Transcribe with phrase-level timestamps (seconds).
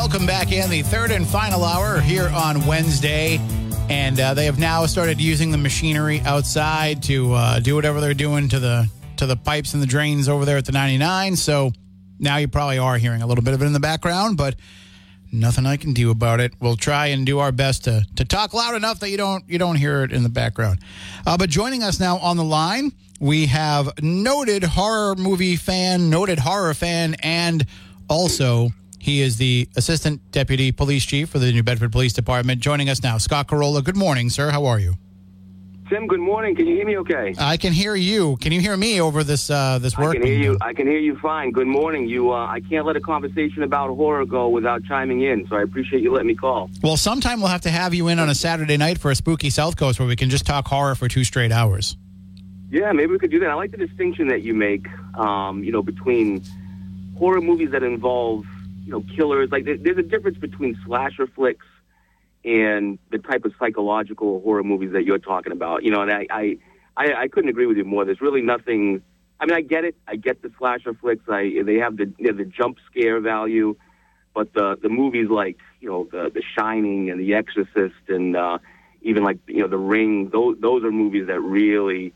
[0.00, 3.36] Welcome back in the third and final hour here on Wednesday.
[3.90, 8.14] And uh, they have now started using the machinery outside to uh, do whatever they're
[8.14, 11.36] doing to the to the pipes and the drains over there at the 99.
[11.36, 11.72] So
[12.18, 14.54] now you probably are hearing a little bit of it in the background, but
[15.32, 16.54] nothing I can do about it.
[16.60, 19.58] We'll try and do our best to to talk loud enough that you don't you
[19.58, 20.78] don't hear it in the background.
[21.26, 26.38] Uh, but joining us now on the line, we have noted horror movie fan, noted
[26.38, 27.66] horror fan, and
[28.08, 32.60] also he is the assistant deputy police chief for the New Bedford Police Department.
[32.60, 33.82] Joining us now, Scott Carola.
[33.82, 34.50] Good morning, sir.
[34.50, 34.94] How are you?
[35.88, 36.54] Tim, good morning.
[36.54, 37.34] Can you hear me okay?
[37.36, 38.36] I can hear you.
[38.36, 40.10] Can you hear me over this uh, this work?
[40.10, 40.58] I can hear you.
[40.60, 41.50] I can hear you fine.
[41.50, 42.06] Good morning.
[42.06, 45.62] You, uh, I can't let a conversation about horror go without chiming in, so I
[45.62, 46.70] appreciate you letting me call.
[46.82, 49.50] Well, sometime we'll have to have you in on a Saturday night for a spooky
[49.50, 51.96] South Coast where we can just talk horror for two straight hours.
[52.70, 53.50] Yeah, maybe we could do that.
[53.50, 56.44] I like the distinction that you make, um, you know, between
[57.18, 58.46] horror movies that involve,
[58.90, 59.50] you know, killers.
[59.52, 61.66] Like, there's a difference between slasher flicks
[62.44, 65.84] and the type of psychological horror movies that you're talking about.
[65.84, 66.58] You know, and I, I,
[66.96, 68.04] I, couldn't agree with you more.
[68.04, 69.02] There's really nothing.
[69.38, 69.94] I mean, I get it.
[70.08, 71.22] I get the slasher flicks.
[71.28, 73.76] I they have the they have the jump scare value,
[74.34, 78.58] but the the movies like you know the The Shining and The Exorcist and uh,
[79.02, 80.30] even like you know The Ring.
[80.30, 82.12] Those those are movies that really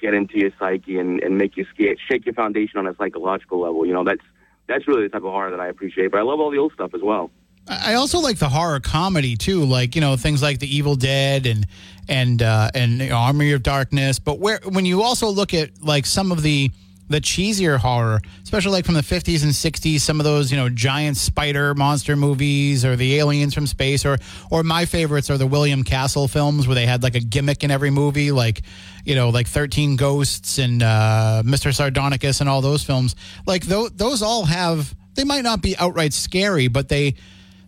[0.00, 3.60] get into your psyche and, and make you scared, shake your foundation on a psychological
[3.60, 3.84] level.
[3.84, 4.22] You know, that's
[4.68, 6.10] that's really the type of horror that I appreciate.
[6.10, 7.30] But I love all the old stuff as well.
[7.68, 11.46] I also like the horror comedy too, like you know things like The Evil Dead
[11.46, 11.66] and
[12.08, 14.18] and uh, and Army of Darkness.
[14.18, 16.70] But where when you also look at like some of the
[17.08, 20.68] the cheesier horror, especially like from the 50s and 60s, some of those, you know,
[20.68, 24.18] giant spider monster movies or the aliens from space or
[24.50, 27.70] or my favorites are the William Castle films where they had like a gimmick in
[27.70, 28.62] every movie like,
[29.04, 31.72] you know, like 13 Ghosts and uh, Mr.
[31.72, 33.16] Sardonicus and all those films.
[33.46, 37.14] Like those those all have they might not be outright scary, but they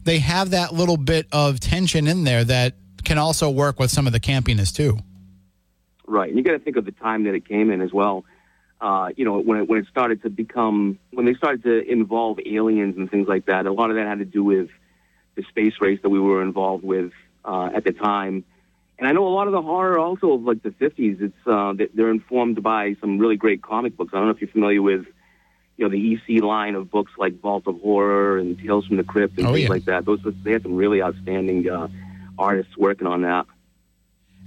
[0.04, 2.74] they have that little bit of tension in there that
[3.04, 4.98] can also work with some of the campiness too.
[6.06, 6.28] Right.
[6.28, 8.24] And you got to think of the time that it came in as well.
[8.80, 12.38] Uh, you know, when it, when it started to become, when they started to involve
[12.46, 14.70] aliens and things like that, a lot of that had to do with
[15.34, 17.12] the space race that we were involved with
[17.44, 18.42] uh, at the time.
[18.98, 21.74] And I know a lot of the horror also of like the 50s, it's, uh,
[21.94, 24.12] they're informed by some really great comic books.
[24.14, 25.06] I don't know if you're familiar with,
[25.76, 29.04] you know, the EC line of books like Vault of Horror and Tales from the
[29.04, 29.68] Crypt and Oh, things yeah.
[29.70, 30.04] like that.
[30.04, 31.88] Those, they had some really outstanding, uh,
[32.38, 33.46] artists working on that.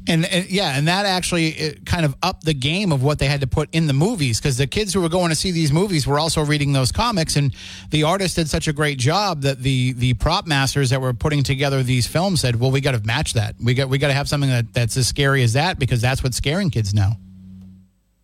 [0.05, 3.39] And, and yeah, and that actually kind of upped the game of what they had
[3.39, 6.05] to put in the movies because the kids who were going to see these movies
[6.05, 7.55] were also reading those comics, and
[7.89, 11.41] the artist did such a great job that the the prop masters that were putting
[11.41, 13.55] together these films said, "Well, we got to match that.
[13.63, 16.21] We got we got to have something that, that's as scary as that because that's
[16.21, 17.13] what's scaring kids now."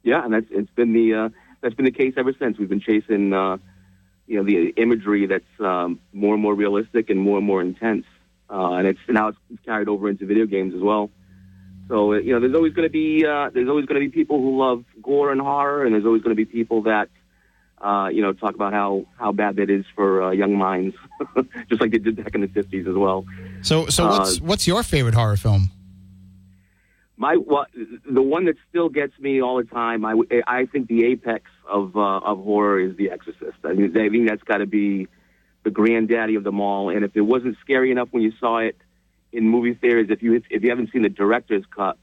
[0.04, 1.30] Yeah, and that's it's been the uh,
[1.62, 2.58] that's been the case ever since.
[2.58, 3.58] We've been chasing uh,
[4.28, 8.06] you know the imagery that's um, more and more realistic and more and more intense,
[8.50, 11.10] uh, and it's now it's carried over into video games as well.
[11.90, 14.40] So you know, there's always going to be uh, there's always going to be people
[14.40, 17.10] who love gore and horror, and there's always going to be people that
[17.82, 20.96] uh, you know talk about how how bad that is for uh, young minds,
[21.70, 23.26] just like they did back in the 50s as well.
[23.64, 25.72] So so what's Uh, what's your favorite horror film?
[27.18, 27.66] My well,
[28.10, 30.06] the one that still gets me all the time.
[30.06, 30.14] I,
[30.48, 33.58] I think the apex of uh, of horror is The Exorcist.
[33.64, 35.08] I mean, I think that's got to be
[35.64, 36.90] the granddaddy of them all.
[36.90, 38.78] And if it wasn't scary enough when you saw it
[39.32, 41.98] in movie theaters, if you if you haven't seen the director's cut,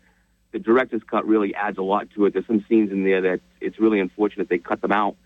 [0.52, 2.32] the director's cut really adds a lot to it.
[2.32, 5.16] There's some scenes in there that it's really unfortunate they cut them out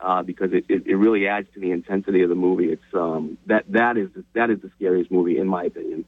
[0.00, 2.72] uh, because it, it, it really adds to the intensity of the movie.
[2.72, 6.04] It's um, that that is that is the scariest movie in my opinion.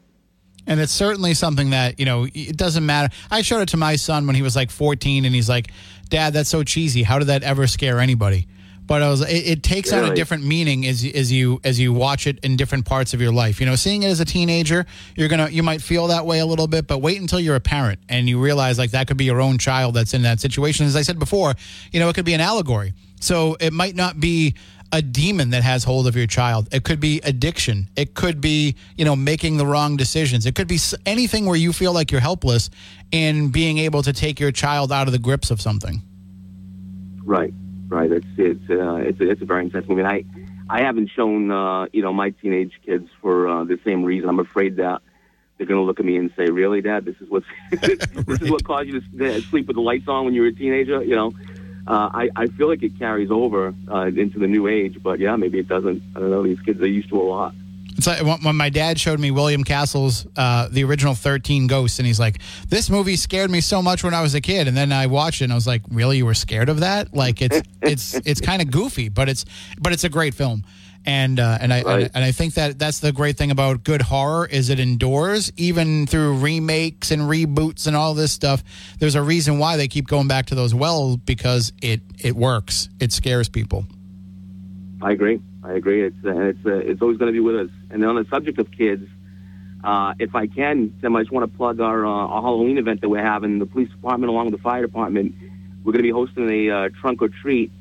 [0.66, 3.14] And it's certainly something that, you know, it doesn't matter.
[3.30, 5.70] I showed it to my son when he was like 14 and he's like,
[6.08, 7.02] Dad, that's so cheesy.
[7.02, 8.48] How did that ever scare anybody?
[8.86, 11.92] But I was, it, it takes on a different meaning as, as you as you
[11.92, 13.60] watch it in different parts of your life.
[13.60, 14.84] You know, seeing it as a teenager,
[15.16, 17.60] you're gonna you might feel that way a little bit, but wait until you're a
[17.60, 20.86] parent and you realize like that could be your own child that's in that situation.
[20.86, 21.54] As I said before,
[21.92, 22.92] you know, it could be an allegory.
[23.20, 24.54] So it might not be
[24.92, 26.68] a demon that has hold of your child.
[26.72, 27.88] It could be addiction.
[27.96, 30.46] It could be, you know, making the wrong decisions.
[30.46, 32.70] It could be anything where you feel like you're helpless
[33.10, 36.00] in being able to take your child out of the grips of something.
[37.24, 37.52] Right,
[37.94, 38.10] right.
[38.10, 40.02] It's it's uh, it's it's a very intense movie.
[40.02, 40.24] And I
[40.68, 44.28] I haven't shown uh, you know my teenage kids for uh, the same reason.
[44.28, 45.02] I'm afraid that
[45.56, 47.04] they're going to look at me and say, "Really, Dad?
[47.04, 48.42] This is what this right.
[48.42, 51.02] is what caused you to sleep with the lights on when you were a teenager?"
[51.02, 51.32] You know.
[51.86, 55.36] Uh, I, I feel like it carries over uh, into the new age, but yeah,
[55.36, 56.02] maybe it doesn't.
[56.16, 56.42] I don't know.
[56.42, 57.54] These kids are used to a lot.
[58.06, 62.20] Like when my dad showed me William Castle's uh, the original Thirteen Ghosts, and he's
[62.20, 65.06] like, "This movie scared me so much when I was a kid." And then I
[65.06, 68.14] watched it, and I was like, "Really, you were scared of that?" Like it's it's
[68.24, 69.44] it's kind of goofy, but it's
[69.80, 70.64] but it's a great film.
[71.06, 72.10] And uh, and I right.
[72.14, 76.06] and I think that that's the great thing about good horror is it endures even
[76.06, 78.64] through remakes and reboots and all this stuff.
[78.98, 82.88] There's a reason why they keep going back to those wells because it it works.
[83.00, 83.84] It scares people.
[85.02, 85.40] I agree.
[85.64, 86.04] I agree.
[86.04, 87.70] It's uh, it's uh, it's always going to be with us.
[87.90, 89.08] And then on the subject of kids,
[89.82, 93.00] uh, if I can, Tim, I just want to plug our, uh, our Halloween event
[93.00, 93.58] that we're having.
[93.58, 95.34] The police department, along with the fire department,
[95.82, 97.72] we're going to be hosting a uh, trunk or treat.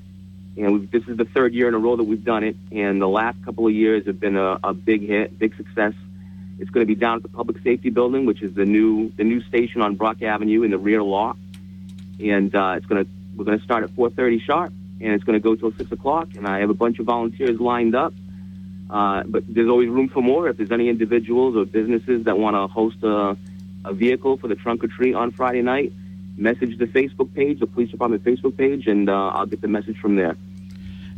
[0.56, 2.56] And this is the third year in a row that we've done it.
[2.72, 5.94] And the last couple of years have been a, a big hit, big success.
[6.60, 9.24] It's going to be down at the Public Safety Building, which is the new the
[9.24, 11.38] new station on Brock Avenue in the rear lot.
[12.20, 15.40] And uh, it's going to we're going to start at 4:30 sharp and it's going
[15.40, 16.30] to go till six o'clock.
[16.36, 18.14] And I have a bunch of volunteers lined up.
[18.90, 20.48] Uh, but there's always room for more.
[20.48, 23.38] If there's any individuals or businesses that want to host a,
[23.86, 25.94] a vehicle for the trunk or treat on Friday night,
[26.38, 29.98] message the Facebook page, the police department Facebook page, and uh, I'll get the message
[29.98, 30.38] from there.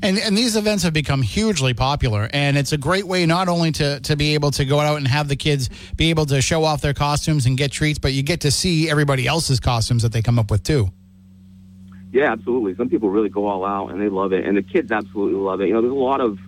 [0.02, 3.72] And, and these events have become hugely popular, and it's a great way not only
[3.74, 6.64] to, to be able to go out and have the kids be able to show
[6.64, 10.12] off their costumes and get treats, but you get to see everybody else's costumes that
[10.12, 10.92] they come up with too.
[12.16, 12.76] Yeah, absolutely.
[12.78, 15.60] Some people really go all out and they love it, and the kids absolutely love
[15.60, 15.68] it.
[15.68, 16.40] You know, there's a lot of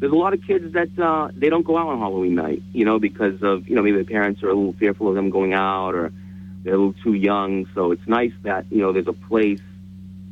[0.00, 2.86] there's a lot of kids that uh, they don't go out on Halloween night, you
[2.86, 5.52] know, because of you know maybe the parents are a little fearful of them going
[5.52, 6.10] out or
[6.64, 7.66] they're a little too young.
[7.74, 9.60] So it's nice that you know there's a place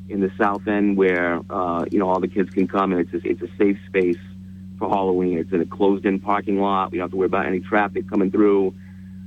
[0.09, 3.13] in the South End where uh, you know all the kids can come and it's
[3.23, 4.17] a, it's a safe space
[4.79, 5.37] for Halloween.
[5.37, 6.91] It's in a closed-in parking lot.
[6.91, 8.73] We don't have to worry about any traffic coming through.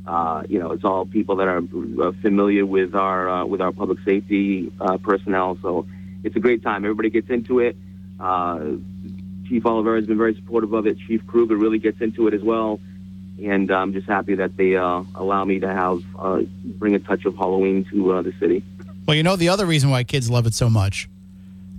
[0.05, 3.71] Uh, you know, it's all people that are uh, familiar with our uh, with our
[3.71, 5.57] public safety uh, personnel.
[5.61, 5.85] So
[6.23, 6.83] it's a great time.
[6.83, 7.77] Everybody gets into it.
[8.19, 8.75] Uh,
[9.47, 10.97] Chief Oliveira has been very supportive of it.
[11.07, 12.79] Chief Kruger really gets into it as well.
[13.41, 16.03] And I'm just happy that they uh, allow me to have
[16.63, 18.63] bring a touch of Halloween to the city.
[19.05, 21.09] Well, you know, the other reason why kids love it so much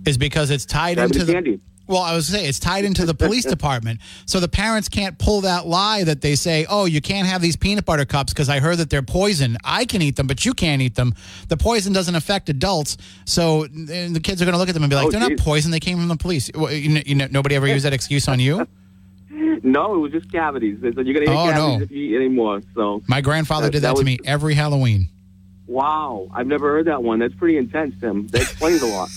[0.04, 1.60] is because it's tied into the candy.
[1.86, 5.42] Well, I was saying it's tied into the police department, so the parents can't pull
[5.42, 8.60] that lie that they say, "Oh, you can't have these peanut butter cups because I
[8.60, 9.56] heard that they're poison.
[9.64, 11.14] I can eat them, but you can't eat them.
[11.48, 12.96] The poison doesn't affect adults."
[13.26, 15.38] So the kids are going to look at them and be like, oh, "They're geez.
[15.38, 15.70] not poison.
[15.70, 18.40] They came from the police." Well, you, you know, nobody ever used that excuse on
[18.40, 18.66] you.
[19.64, 20.78] No, it was just cavities.
[20.80, 21.84] They said you're going to eat oh, cavities no.
[21.84, 22.60] if you eat anymore.
[22.74, 25.08] So my grandfather that, did that, that to me every Halloween.
[25.66, 27.20] Wow, I've never heard that one.
[27.20, 28.26] That's pretty intense, Tim.
[28.28, 29.08] That explains a lot.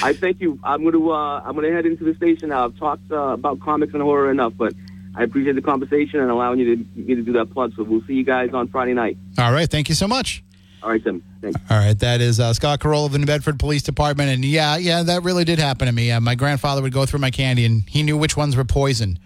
[0.02, 0.58] I thank you.
[0.64, 2.64] I'm going to uh, I'm going to head into the station now.
[2.64, 4.72] I've talked uh, about comics and horror enough, but
[5.14, 7.74] I appreciate the conversation and allowing you to me to do that plug.
[7.76, 9.18] So we'll see you guys on Friday night.
[9.36, 10.42] All right, thank you so much.
[10.82, 11.22] All right, Tim.
[11.42, 11.60] Thanks.
[11.68, 14.76] All right, that is uh, Scott Carola of the New Bedford Police Department, and yeah,
[14.78, 16.10] yeah, that really did happen to me.
[16.10, 19.18] Uh, my grandfather would go through my candy, and he knew which ones were poison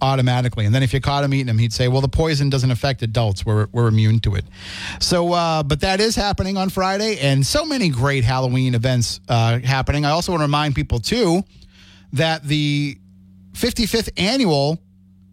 [0.00, 0.66] automatically.
[0.66, 3.02] And then if you caught him eating them, he'd say, well, the poison doesn't affect
[3.02, 3.46] adults.
[3.46, 4.44] We're, we're immune to it.
[5.00, 9.58] So, uh, but that is happening on Friday and so many great Halloween events uh,
[9.60, 10.04] happening.
[10.04, 11.42] I also want to remind people, too,
[12.12, 12.98] that the
[13.52, 14.78] 55th annual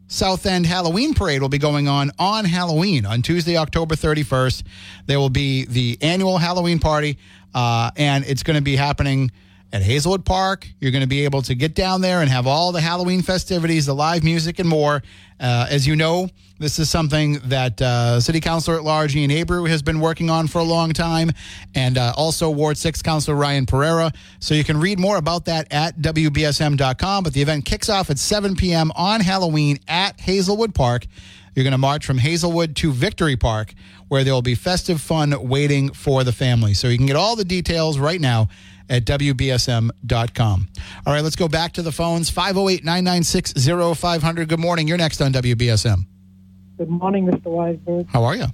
[0.07, 4.63] South End Halloween Parade will be going on on Halloween on Tuesday, October 31st.
[5.07, 7.17] There will be the annual Halloween party,
[7.55, 9.31] uh, and it's going to be happening
[9.73, 10.67] at Hazelwood Park.
[10.79, 13.87] You're going to be able to get down there and have all the Halloween festivities,
[13.87, 15.01] the live music, and more.
[15.39, 19.67] Uh, as you know, this is something that uh, City Councilor at Large Ian Abreu
[19.67, 21.31] has been working on for a long time,
[21.73, 24.11] and uh, also Ward 6 Councilor Ryan Pereira.
[24.39, 27.23] So you can read more about that at WBSM.com.
[27.23, 28.91] But the event kicks off at 7 p.m.
[28.95, 31.07] on Halloween at Hazelwood Park.
[31.55, 33.73] You're going to march from Hazelwood to Victory Park,
[34.07, 36.73] where there will be festive fun waiting for the family.
[36.73, 38.49] So you can get all the details right now
[38.89, 40.67] at WBSM.com.
[41.05, 43.53] All right, let's go back to the phones 508 996
[43.97, 44.47] 0500.
[44.47, 44.87] Good morning.
[44.87, 46.05] You're next on WBSM.
[46.77, 47.43] Good morning, Mr.
[47.43, 48.07] Weisberg.
[48.09, 48.47] How are you?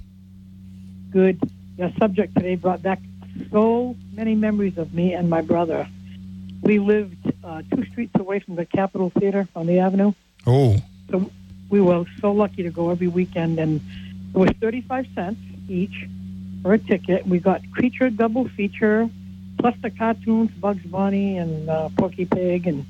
[1.10, 1.40] Good.
[1.76, 3.00] Your subject today brought back
[3.50, 5.88] so many memories of me and my brother.
[6.62, 10.12] We lived uh, two streets away from the Capitol Theater on the Avenue.
[10.46, 10.76] Oh.
[11.10, 11.30] So
[11.70, 13.80] we were so lucky to go every weekend, and
[14.34, 16.06] it was 35 cents each
[16.62, 17.26] for a ticket.
[17.26, 19.08] We got Creature double feature,
[19.60, 22.86] plus the cartoons, Bugs Bunny and uh, Porky Pig, and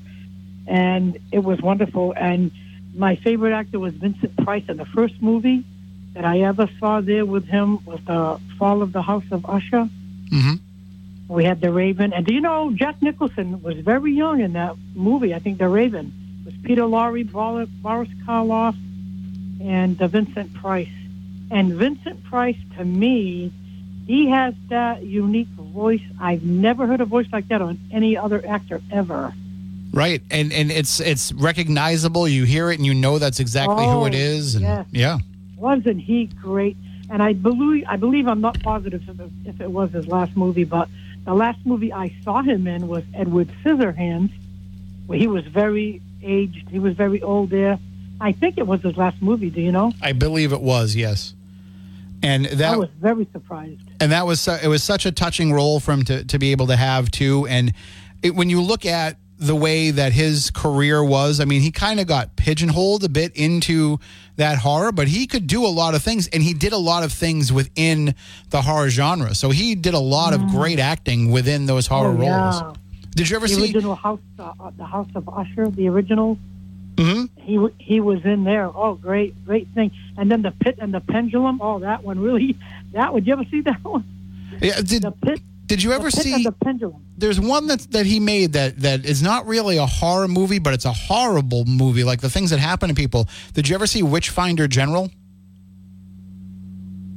[0.67, 2.13] and it was wonderful.
[2.15, 2.51] And
[2.95, 4.63] my favorite actor was Vincent Price.
[4.67, 5.65] And the first movie
[6.13, 9.89] that I ever saw there with him was the Fall of the House of Usher.
[10.29, 10.53] Mm-hmm.
[11.27, 14.75] We had The Raven, and do you know Jack Nicholson was very young in that
[14.95, 15.33] movie?
[15.33, 16.11] I think The Raven
[16.41, 18.75] it was Peter Lorre, Boris Karloff,
[19.61, 20.89] and uh, Vincent Price.
[21.49, 23.51] And Vincent Price, to me,
[24.11, 26.01] he has that unique voice.
[26.19, 29.33] I've never heard a voice like that on any other actor ever.
[29.93, 32.27] Right, and and it's it's recognizable.
[32.27, 34.17] You hear it, and you know that's exactly who it Oh.
[34.55, 34.85] And, yes.
[34.91, 35.19] Yeah.
[35.55, 36.75] Wasn't he great?
[37.09, 40.35] And I believe I believe I'm not positive if it, if it was his last
[40.35, 40.89] movie, but
[41.23, 44.31] the last movie I saw him in was Edward Scissorhands,
[45.07, 46.67] where he was very aged.
[46.69, 47.79] He was very old there.
[48.19, 49.49] I think it was his last movie.
[49.49, 49.93] Do you know?
[50.01, 51.33] I believe it was yes,
[52.23, 53.81] and I that was very surprised.
[53.99, 56.67] and that was it was such a touching role for him to to be able
[56.67, 57.47] to have too.
[57.47, 57.73] And
[58.23, 61.99] it, when you look at the way that his career was, I mean, he kind
[61.99, 63.97] of got pigeonholed a bit into
[64.35, 67.03] that horror, but he could do a lot of things, and he did a lot
[67.03, 68.13] of things within
[68.51, 69.33] the horror genre.
[69.33, 72.19] So he did a lot of great acting within those horror Mm.
[72.19, 72.61] Oh, yeah.
[72.61, 72.77] roles.
[73.15, 73.63] Did you ever The see?
[73.63, 76.37] original House, uh, uh, the House of Usher, the original.
[76.95, 77.29] Mhm.
[77.37, 78.65] He he was in there.
[78.75, 79.91] Oh, great, great thing.
[80.17, 81.59] And then the pit and the pendulum.
[81.61, 82.57] Oh, that one really.
[82.93, 83.21] That one.
[83.23, 84.03] Did you ever see that one?
[84.61, 85.41] Yeah, did The pit.
[85.65, 86.33] Did you ever the pit see?
[86.33, 87.01] and the pendulum?
[87.17, 90.73] there's one that that he made that that is not really a horror movie, but
[90.73, 93.27] it's a horrible movie, like the things that happen to people.
[93.53, 95.09] Did you ever see Witchfinder General?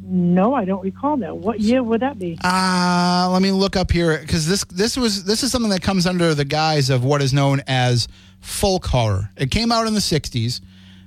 [0.07, 1.39] No, I don't recall that.
[1.39, 2.39] What year would that be?
[2.45, 6.07] Uh, let me look up here because this this was this is something that comes
[6.07, 8.07] under the guise of what is known as
[8.41, 9.31] folk horror.
[9.39, 10.61] It came out in the '60s.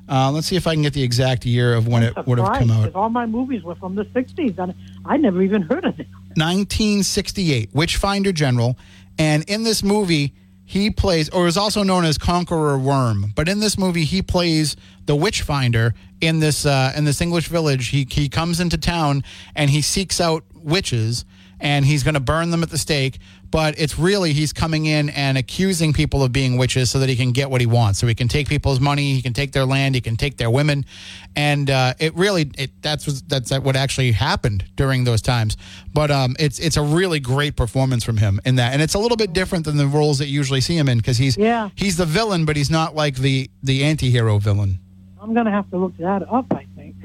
[0.09, 2.57] Uh, let's see if I can get the exact year of when it would have
[2.57, 2.95] come out.
[2.95, 4.73] All my movies were from the '60s, and
[5.05, 6.07] I never even heard of it.
[6.35, 8.77] 1968, Witchfinder General.
[9.19, 10.33] And in this movie,
[10.69, 13.31] he plays, or is also known as Conqueror Worm.
[13.37, 17.87] But in this movie, he plays the Witchfinder in this uh, in this English village.
[17.87, 19.23] He he comes into town
[19.55, 21.23] and he seeks out witches,
[21.61, 23.17] and he's going to burn them at the stake.
[23.49, 27.15] But it's really he's coming in and accusing people of being witches so that he
[27.15, 27.97] can get what he wants.
[27.99, 30.49] So he can take people's money, he can take their land, he can take their
[30.49, 30.85] women,
[31.35, 35.55] and uh, it really it that's what- that's what actually happened during those times.
[35.93, 38.99] But um, it's it's a really great performance from him in that, and it's a
[38.99, 41.69] little bit different than the roles that you usually see him in because he's Yeah.
[41.75, 44.79] he's the villain, but he's not like the the anti-hero villain.
[45.21, 46.45] I'm gonna have to look that up.
[46.51, 46.95] I think.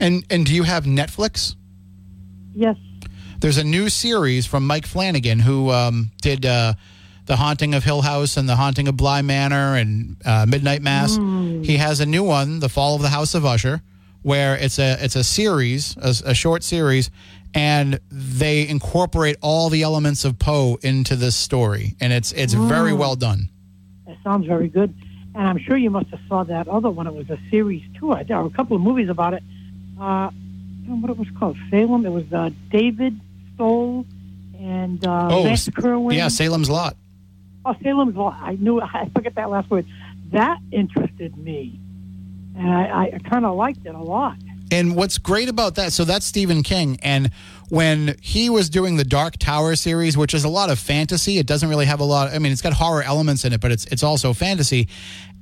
[0.00, 1.56] And and do you have Netflix?
[2.54, 2.76] Yes.
[3.40, 6.74] There's a new series from Mike Flanagan who um, did uh,
[7.26, 11.16] The Haunting of Hill House and The Haunting of Bly Manor and uh, Midnight Mass.
[11.64, 13.80] He has a new one, The Fall of the House of Usher,
[14.22, 17.10] where it's a it's a series, a, a short series,
[17.54, 22.92] and they incorporate all the elements of Poe into this story, and it's it's very
[22.92, 23.48] well done.
[24.06, 24.94] It sounds very good.
[25.34, 27.06] And I'm sure you must have saw that other one.
[27.06, 28.12] It was a series too.
[28.12, 29.42] I- There were a couple of movies about it.
[29.98, 30.30] Uh,
[30.86, 31.56] what it was called.
[31.70, 32.04] Salem.
[32.04, 33.18] It was uh, David
[33.60, 34.06] Soul
[34.58, 36.16] and uh, Oh, Kerwin.
[36.16, 36.96] Yeah, Salem's Lot.
[37.66, 38.38] Oh, Salem's Lot.
[38.40, 38.80] I knew.
[38.80, 39.86] I forget that last word.
[40.32, 41.78] That interested me,
[42.56, 44.36] and I, I kind of liked it a lot.
[44.70, 46.98] And what's great about that, so that's Stephen King.
[47.02, 47.30] And
[47.68, 51.46] when he was doing the Dark Tower series, which is a lot of fantasy, it
[51.46, 52.32] doesn't really have a lot.
[52.32, 54.88] I mean, it's got horror elements in it, but it's it's also fantasy.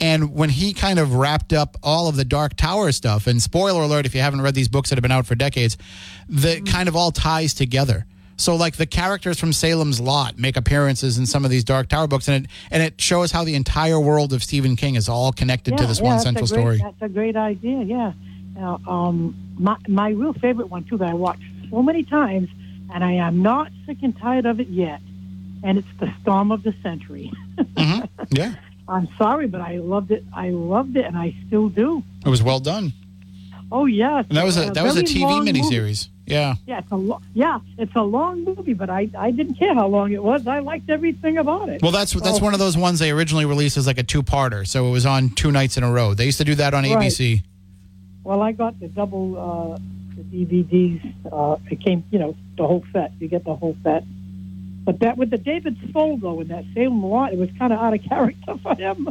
[0.00, 3.82] And when he kind of wrapped up all of the Dark Tower stuff, and spoiler
[3.82, 5.76] alert, if you haven't read these books that have been out for decades,
[6.28, 6.70] that mm.
[6.70, 8.06] kind of all ties together.
[8.36, 12.06] So like the characters from Salem's Lot make appearances in some of these Dark Tower
[12.06, 15.32] books, and it and it shows how the entire world of Stephen King is all
[15.32, 16.78] connected to this yeah, one central great- story.
[16.78, 17.82] That's a great idea.
[17.82, 18.12] Yeah.
[18.58, 22.48] Now, um, my my real favorite one too that I watched so many times,
[22.92, 25.00] and I am not sick and tired of it yet,
[25.62, 27.30] and it's the Storm of the Century.
[27.78, 28.00] hmm
[28.30, 28.54] Yeah,
[28.88, 30.24] I'm sorry, but I loved it.
[30.34, 32.02] I loved it, and I still do.
[32.26, 32.92] it was well done.
[33.70, 35.60] Oh yes, And that was a that was a TV long movie.
[35.60, 36.08] miniseries.
[36.26, 36.54] Yeah.
[36.66, 39.86] Yeah, it's a lo- yeah, it's a long movie, but I I didn't care how
[39.86, 40.46] long it was.
[40.48, 41.80] I liked everything about it.
[41.82, 42.44] Well, that's that's Oh.
[42.44, 45.30] one of those ones they originally released as like a two-parter, so it was on
[45.30, 46.12] two nights in a row.
[46.14, 46.96] They used to do that on Right.
[46.98, 47.42] ABC.
[48.24, 49.78] Well, I got the double uh,
[50.16, 51.14] the DVDs.
[51.32, 53.12] Uh, it came, you know, the whole set.
[53.20, 54.04] You get the whole set.
[54.84, 57.78] But that with the David Soul though in that Salem lot, it was kind of
[57.78, 59.08] out of character for him.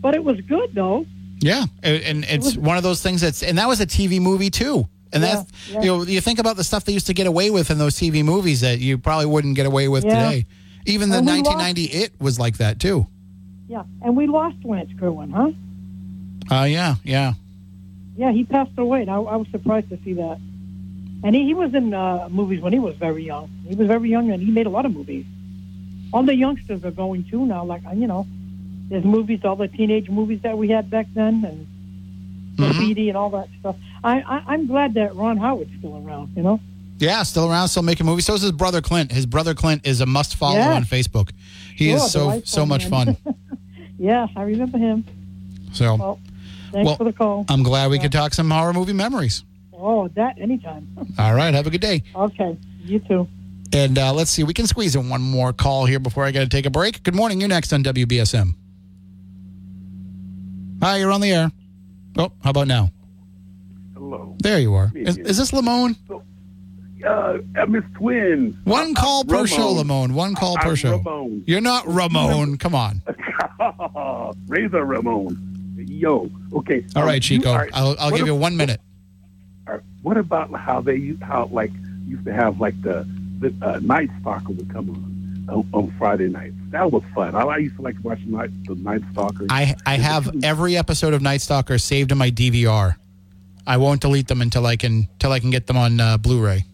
[0.00, 1.06] But it was good though.
[1.40, 4.50] Yeah, and, and it's one of those things that's and that was a TV movie
[4.50, 4.88] too.
[5.12, 5.80] And Yeah, that yeah.
[5.82, 7.94] you know you think about the stuff they used to get away with in those
[7.94, 10.14] TV movies that you probably wouldn't get away with Yeah.
[10.30, 10.46] today.
[10.86, 13.06] Even the And we lost- 1990 It was like that too.
[13.68, 15.50] Yeah, and we lost Lance Kerwin, huh?
[16.50, 17.34] Uh yeah, yeah.
[18.18, 19.02] Yeah, he passed away.
[19.02, 20.38] And I, I was surprised to see that.
[21.24, 23.48] And he, he was in uh, movies when he was very young.
[23.66, 25.24] He was very young, and he made a lot of movies.
[26.12, 27.64] All the youngsters are going to now.
[27.64, 28.26] Like you know,
[28.88, 31.66] there's movies, all the teenage movies that we had back then, and
[32.56, 32.56] Mhm.
[32.72, 33.76] graffiti and all that stuff.
[34.02, 36.32] I, I I'm glad that Ron Howard's still around.
[36.36, 36.60] You know,
[36.98, 38.24] Yeah, still around, still making movies.
[38.26, 39.12] So is his brother Clint.
[39.12, 40.74] His brother Clint is a must follow Yeah.
[40.74, 41.30] on Facebook.
[41.76, 42.90] He Sure, is so so much him.
[42.90, 43.16] fun.
[43.98, 45.04] yeah, I remember him.
[45.72, 46.18] So Well,
[46.72, 47.44] thanks Well, for the call.
[47.48, 49.44] I'm glad we could talk some horror movie memories.
[49.72, 50.86] oh, that anytime.
[51.18, 52.02] All right, have a good day.
[52.14, 53.28] okay, you too.
[53.72, 56.40] And uh, let's see, we can squeeze in one more call here before I got
[56.40, 57.02] to take a break.
[57.02, 57.38] Good morning.
[57.40, 58.52] You're next on WBSM.
[60.82, 61.50] Hi, you're on the air.
[62.16, 62.90] Oh, how about now?
[63.94, 64.34] Hello.
[64.42, 64.90] There you are.
[64.94, 65.96] Is, is this Lamone?
[67.04, 68.58] Uh, uh, Miss twin.
[68.64, 69.46] One call per Ramon.
[69.48, 70.12] show, Lamone.
[70.12, 70.96] One call per I'm show.
[70.98, 71.44] Ramon.
[71.46, 72.56] You're not Ramon.
[72.58, 73.02] Come on.
[74.48, 75.47] Razor Ramon.
[75.98, 76.30] Yo.
[76.52, 76.84] Okay.
[76.94, 77.52] All um, Chico.
[77.52, 78.80] right, I'll, I'll give you one minute.
[80.02, 81.72] What about how they used how like
[82.06, 83.06] used to have like the
[83.40, 84.90] the uh, Night Stalker would come
[85.48, 86.54] on, on on Friday nights.
[86.70, 87.34] That was fun.
[87.34, 89.46] I, I used to like watching night, the Night Stalker.
[89.50, 92.96] I, I have every episode of Night Stalker saved in my DVR.
[93.66, 96.64] I won't delete them until I can till I can get them on uh, Blu-ray.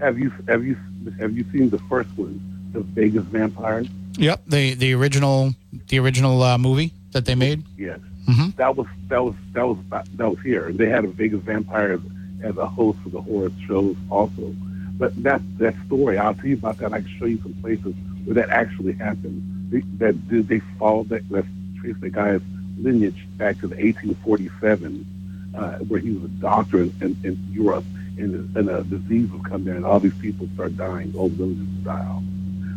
[0.00, 0.76] have you have you
[1.18, 2.40] have you seen the first one,
[2.72, 3.88] the Vegas Vampires?
[4.18, 5.54] Yep, the the original
[5.88, 7.64] the original uh, movie that they made.
[7.76, 7.98] Yes.
[8.28, 8.54] Mhm.
[8.56, 10.70] That was that was that was that was here.
[10.72, 12.00] They had a Vegas Vampire as,
[12.42, 14.54] as a host for the horror shows also.
[14.98, 16.92] But that that story, I'll tell you about that.
[16.92, 17.94] I can show you some places
[18.24, 19.42] where that actually happened.
[19.70, 21.48] They, that did they followed that let's
[21.80, 22.42] trace the guy's
[22.78, 25.06] lineage back to the 1847,
[25.56, 27.84] uh, where he was a doctor in, in, in Europe,
[28.18, 31.36] and, and a disease would come there, and all these people start dying, old
[31.84, 32.22] die off.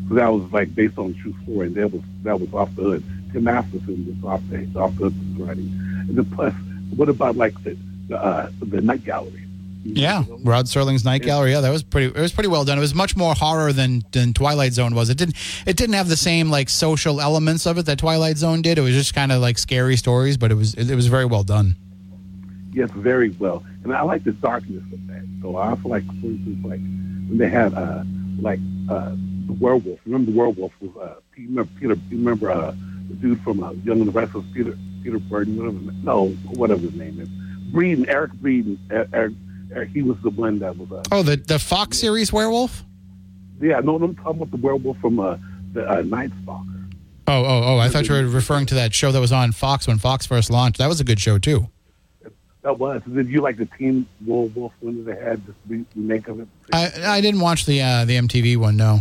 [0.10, 2.74] So that was like based on a true story, and that was that was off
[2.75, 3.03] the hood.
[3.40, 5.72] Masterson was off the off the writing.
[6.10, 6.54] And then plus,
[6.96, 9.46] what about like the the, uh, the night gallery?
[9.84, 11.54] Yeah, Rod Serling's Night Gallery.
[11.54, 12.08] Yeah, that was pretty.
[12.08, 12.78] It was pretty well done.
[12.78, 15.10] It was much more horror than than Twilight Zone was.
[15.10, 15.36] It didn't.
[15.66, 18.78] It didn't have the same like social elements of it that Twilight Zone did.
[18.78, 21.26] It was just kind of like scary stories, but it was it, it was very
[21.26, 21.76] well done.
[22.74, 23.64] Yes, very well.
[23.84, 25.28] And I like the darkness of that.
[25.42, 28.04] So I also like, for instance, like when they had uh,
[28.40, 29.16] like uh,
[29.48, 30.00] the werewolf.
[30.06, 31.96] Remember the werewolf was uh, Pete- remember Peter?
[32.12, 32.76] You remember uh,
[33.12, 35.58] the dude from uh, Young and the Restless, Peter Peter Burton?
[35.58, 37.30] Whatever, no, whatever his name is.
[37.71, 38.78] Braeden, Eric Braeden.
[38.89, 39.34] Eric, Eric,
[39.74, 40.91] Eric, he was the one that was.
[40.91, 42.84] Uh, Oh, the the Fox series werewolf.
[43.62, 45.38] yeah, no, I'm talking about the werewolf from uh,
[45.74, 46.65] the uh, Night Stalker.
[47.28, 47.78] Oh, oh, oh!
[47.78, 50.50] I thought you were referring to that show that was on Fox when Fox first
[50.50, 50.80] launched.
[50.80, 51.69] That was a good show too.
[52.63, 53.02] That was.
[53.12, 56.47] Did you like the Teen Werewolf one that they had this re- remake of it?
[56.74, 58.76] I I didn't watch the uh, the MTV one.
[58.76, 59.00] No.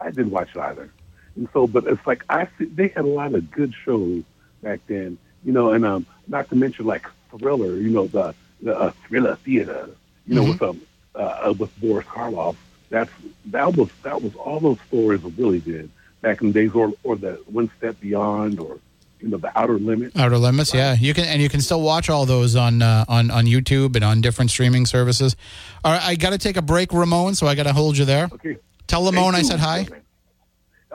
[0.00, 0.90] I didn't watch it either.
[1.36, 4.24] And so, but it's like I see, they had a lot of good shows
[4.62, 8.78] back then, you know, and um, not to mention like Thriller, you know, the the
[8.78, 9.90] uh, Thriller Theater,
[10.26, 10.80] you know, with um
[11.14, 12.56] uh, with Boris Karloff.
[12.88, 13.10] That's
[13.46, 16.92] that was that was all those stories were really good back in the days, or
[17.02, 18.78] or the One Step Beyond, or
[19.20, 20.16] you know, the Outer Limits.
[20.16, 23.30] Outer Limits, yeah, you can and you can still watch all those on uh, on
[23.30, 25.36] on YouTube and on different streaming services.
[25.84, 28.04] All right, I got to take a break, Ramon, so I got to hold you
[28.04, 28.28] there.
[28.32, 28.58] Okay.
[28.86, 29.88] Tell Lamone I said hi.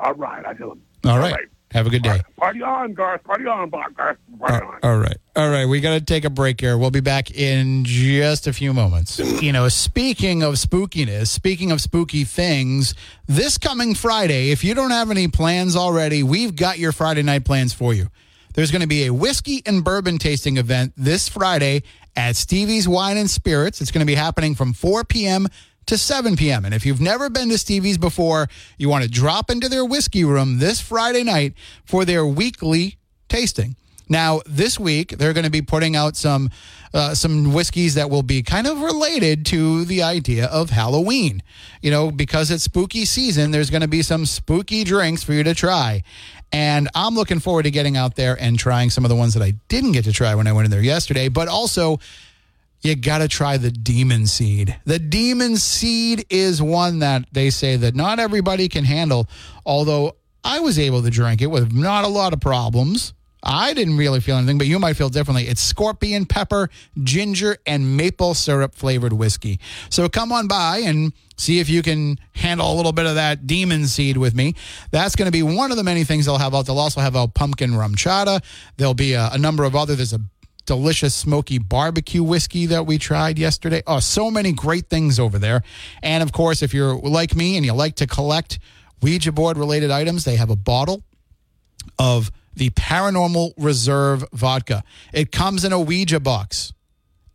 [0.02, 0.82] All right, I tell him.
[1.06, 1.36] All right.
[1.72, 2.20] Have a good day.
[2.38, 3.24] Party on, Garth.
[3.24, 3.96] Party on, Bob.
[3.96, 4.18] Garth.
[4.40, 4.80] Party on.
[4.84, 5.16] All right.
[5.38, 5.66] All right.
[5.66, 6.78] We got to take a break here.
[6.78, 9.20] We'll be back in just a few moments.
[9.42, 12.94] You know, speaking of spookiness, speaking of spooky things,
[13.28, 17.44] this coming Friday, if you don't have any plans already, we've got your Friday night
[17.44, 18.10] plans for you.
[18.54, 21.84] There's going to be a whiskey and bourbon tasting event this Friday
[22.16, 23.82] at Stevie's Wine and Spirits.
[23.82, 25.48] It's going to be happening from 4 p.m.
[25.88, 26.66] to 7 p.m.
[26.66, 30.24] And if you've never been to Stevie's before, you want to drop into their whiskey
[30.24, 31.54] room this Friday night
[31.86, 32.98] for their weekly
[33.30, 33.76] tasting.
[34.12, 36.50] Now, this week they're going to be putting out some
[36.94, 41.42] uh, some whiskeys that will be kind of related to the idea of Halloween.
[41.82, 45.44] You know, because it's spooky season, there's going to be some spooky drinks for you
[45.44, 46.04] to try.
[46.52, 49.44] And I'm looking forward to getting out there and trying some of the ones that
[49.44, 52.00] I didn't get to try when I went in there yesterday, but also
[52.82, 54.78] you got to try the demon seed.
[54.86, 59.28] The demon seed is one that they say that not everybody can handle,
[59.66, 63.14] although I was able to drink it with not a lot of problems.
[63.44, 65.48] I didn't really feel anything, but you might feel differently.
[65.48, 66.70] It's scorpion pepper,
[67.02, 69.60] ginger, and maple syrup flavored whiskey.
[69.90, 73.48] So come on by and see if you can handle a little bit of that
[73.48, 74.54] demon seed with me.
[74.92, 76.68] That's going to be one of the many things they'll have out.
[76.68, 78.44] They'll also have a pumpkin rum chata.
[78.78, 79.96] There'll be a, a number of other.
[79.96, 80.22] There's a
[80.66, 83.82] delicious smoky barbecue whiskey that we tried yesterday.
[83.88, 85.64] Oh, so many great things over there.
[86.02, 88.60] And of course, if you're like me and you like to collect
[89.02, 91.04] Ouija board related items, they have a bottle
[91.98, 94.84] of the Paranormal Reserve vodka.
[95.14, 96.74] It comes in a Ouija box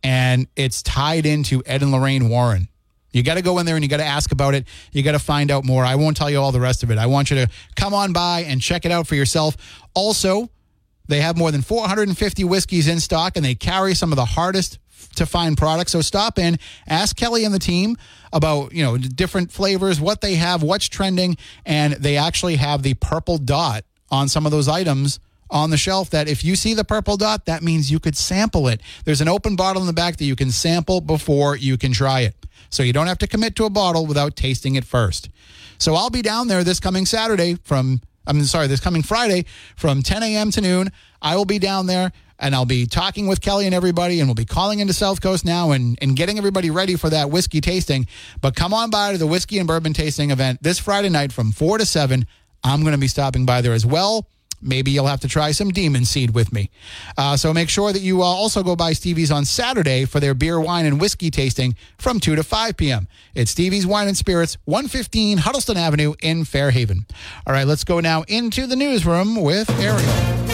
[0.03, 2.69] and it's tied into Ed and Lorraine Warren.
[3.11, 4.67] You got to go in there and you got to ask about it.
[4.91, 5.83] You got to find out more.
[5.83, 6.97] I won't tell you all the rest of it.
[6.97, 9.57] I want you to come on by and check it out for yourself.
[9.95, 10.49] Also,
[11.07, 14.79] They have more than 450 whiskeys in stock, and they carry some of the hardest
[15.15, 15.91] to find products.
[15.91, 17.97] So stop in, ask Kelly and the team
[18.33, 22.93] about you know different flavors, what they have, what's trending, and they actually have the
[22.95, 26.83] purple dot on some of those items on the shelf that if you see the
[26.83, 28.81] purple dot, that means you could sample it.
[29.05, 32.21] There's an open bottle in the back that you can sample before you can try
[32.21, 32.35] it.
[32.69, 35.29] So you don't have to commit to a bottle without tasting it first.
[35.77, 40.03] So I'll be down there this coming Saturday from, I'm sorry, this coming Friday from
[40.03, 40.51] 10 a.m.
[40.51, 40.91] to noon.
[41.21, 44.35] I will be down there and I'll be talking with Kelly and everybody, and we'll
[44.35, 48.05] be calling into South Coast now and, and getting everybody ready for that whiskey tasting.
[48.41, 51.51] But come on by to the whiskey and bourbon tasting event this Friday night from
[51.51, 52.27] 4 to 7.
[52.63, 54.27] I'm going to be stopping by there as well.
[54.61, 56.69] Maybe you'll have to try some demon seed with me.
[57.17, 60.33] Uh, so make sure that you uh, also go by Stevie's on Saturday for their
[60.33, 63.07] beer, wine, and whiskey tasting from 2 to 5 p.m.
[63.35, 67.05] It's Stevie's Wine and Spirits, 115 Huttleston Avenue in Fairhaven.
[67.45, 70.46] All right, let's go now into the newsroom with Ariel.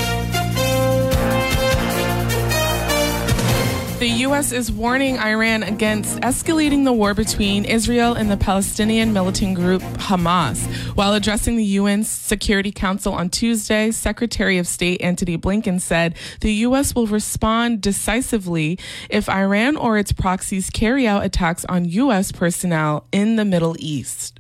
[4.03, 4.51] The U.S.
[4.51, 10.61] is warning Iran against escalating the war between Israel and the Palestinian militant group Hamas.
[10.97, 16.53] While addressing the UN Security Council on Tuesday, Secretary of State Antony Blinken said the
[16.65, 16.93] U.S.
[16.93, 18.77] will respond decisively
[19.09, 22.33] if Iran or its proxies carry out attacks on U.S.
[22.33, 24.37] personnel in the Middle East.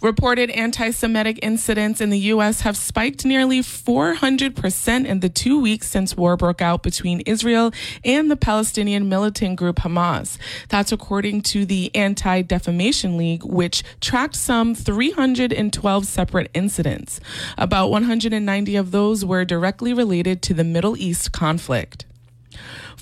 [0.00, 2.60] Reported anti Semitic incidents in the U.S.
[2.60, 7.72] have spiked nearly 400% in the two weeks since war broke out between Israel
[8.04, 10.38] and the Palestinian militant group Hamas.
[10.68, 17.20] That's according to the Anti Defamation League, which tracked some 312 separate incidents.
[17.56, 22.04] About 190 of those were directly related to the Middle East conflict.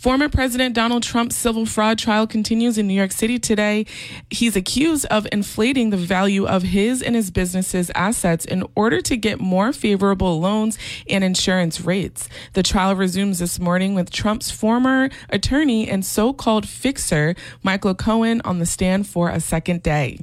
[0.07, 3.87] Former President Donald Trump's civil fraud trial continues in New York City today.
[4.31, 9.16] He's accused of inflating the value of his and his business's assets in order to
[9.16, 10.79] get more favorable loans
[11.11, 12.29] and insurance rates.
[12.53, 18.40] The trial resumes this morning with Trump's former attorney and so called fixer, Michael Cohen,
[18.45, 20.21] on the stand for a second day.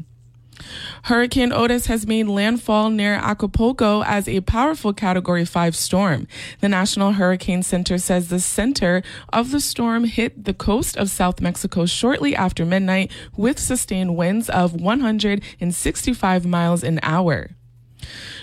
[1.04, 6.28] Hurricane Otis has made landfall near Acapulco as a powerful Category 5 storm.
[6.62, 11.42] The National Hurricane Center says the center of the storm hit the coast of South
[11.42, 17.52] Mexico shortly after midnight with sustained winds of 165 miles an hour.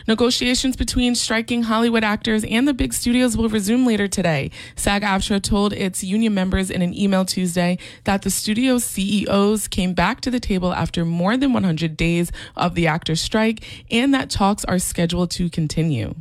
[0.07, 4.51] Negotiations between striking Hollywood actors and the big studios will resume later today.
[4.77, 9.95] SAG AFTRA told its union members in an email Tuesday that the studio's CEOs came
[9.95, 14.31] back to the table after more than 100 days of the actors' strike and that
[14.31, 16.15] talks are scheduled to continue.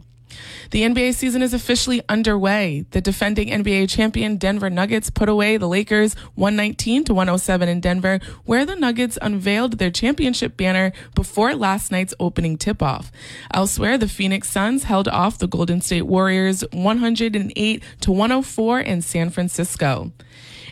[0.72, 2.86] The NBA season is officially underway.
[2.92, 8.20] The defending NBA champion Denver Nuggets put away the Lakers 119 to 107 in Denver,
[8.46, 13.12] where the Nuggets unveiled their championship banner before last night's opening tip-off.
[13.54, 19.30] Elsewhere, the Phoenix Suns held off the Golden State Warriors 108 to 104 in San
[19.30, 20.12] Francisco.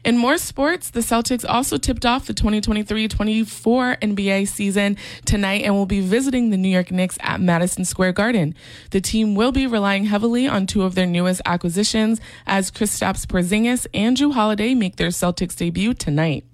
[0.03, 5.73] In more sports, the Celtics also tipped off the 2023 24 NBA season tonight and
[5.73, 8.55] will be visiting the New York Knicks at Madison Square Garden.
[8.91, 13.88] The team will be relying heavily on two of their newest acquisitions as Kristaps Porzingis
[13.93, 16.46] and Jrue Holiday make their Celtics debut tonight.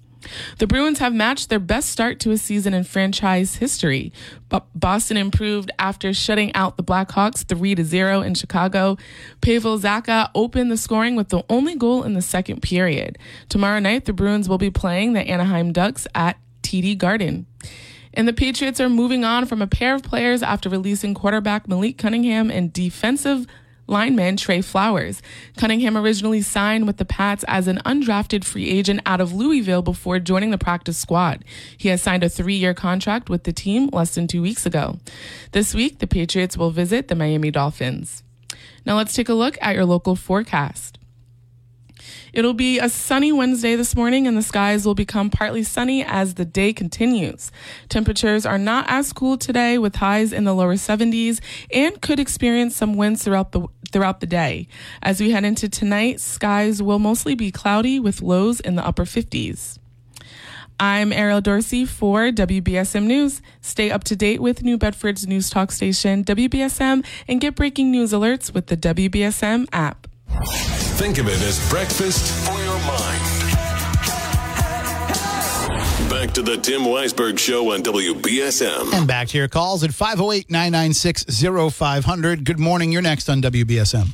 [0.57, 4.12] The Bruins have matched their best start to a season in franchise history.
[4.49, 8.97] But Boston improved after shutting out the Blackhawks 3 to 0 in Chicago.
[9.41, 13.17] Pavel Zacha opened the scoring with the only goal in the second period.
[13.49, 17.45] Tomorrow night, the Bruins will be playing the Anaheim Ducks at TD Garden.
[18.13, 21.97] And the Patriots are moving on from a pair of players after releasing quarterback Malik
[21.97, 23.47] Cunningham and defensive
[23.93, 25.21] lineman Trey Flowers.
[25.56, 30.19] Cunningham originally signed with the Pats as an undrafted free agent out of Louisville before
[30.19, 31.45] joining the practice squad.
[31.77, 34.99] He has signed a three year contract with the team less than two weeks ago.
[35.51, 38.23] This week, the Patriots will visit the Miami Dolphins.
[38.84, 40.97] Now let's take a look at your local forecast.
[42.34, 46.34] It'll be a sunny Wednesday this morning, and the skies will become partly sunny as
[46.34, 47.52] the day continues.
[47.89, 51.39] Temperatures are not as cool today, with highs in the lower 70s,
[51.72, 54.67] and could experience some winds throughout the throughout the day.
[55.04, 59.06] As we head into tonight, skies will mostly be cloudy with lows in the upper
[59.06, 59.78] 50s.
[60.80, 63.43] I'm Ariel Dorsey for WBSM News.
[63.62, 68.12] Stay up to date with New Bedford's news talk station, WBSM, and get breaking news
[68.12, 70.08] alerts with the WBSM app.
[70.98, 73.22] Think of it as breakfast for your mind.
[76.10, 78.93] Back to the Tim Weisberg Show on WBSM.
[78.93, 81.26] And back to your calls at 508 996
[81.74, 82.46] 0500.
[82.46, 82.91] Good morning.
[82.91, 84.08] You're next on WBSM.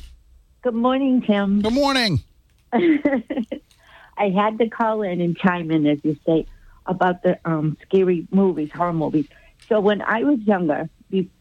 [0.62, 1.62] Good morning, Tim.
[1.62, 2.20] Good morning.
[2.72, 6.46] I had to call in and chime in, as you say,
[6.84, 9.26] about the um, scary movies, horror movies.
[9.68, 10.90] So when I was younger,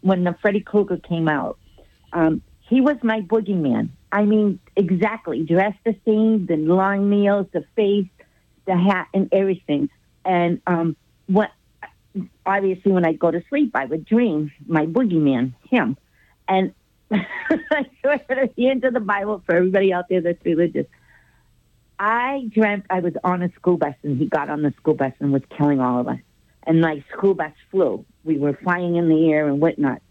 [0.01, 1.57] when the Freddy Krueger came out,
[2.13, 3.89] um, he was my boogeyman.
[4.11, 5.43] I mean, exactly.
[5.43, 8.07] Dressed the same, the long nails, the face,
[8.65, 9.89] the hat, and everything.
[10.25, 10.95] And um,
[11.27, 11.51] what?
[12.45, 15.95] Obviously, when I go to sleep, I would dream my boogeyman, him.
[16.47, 16.73] And
[17.11, 20.87] I swear to the end of the Bible for everybody out there that's religious.
[21.99, 25.13] I dreamt I was on a school bus and he got on the school bus
[25.19, 26.19] and was killing all of us.
[26.63, 28.05] And my school bus flew.
[28.23, 30.01] We were flying in the air and whatnot.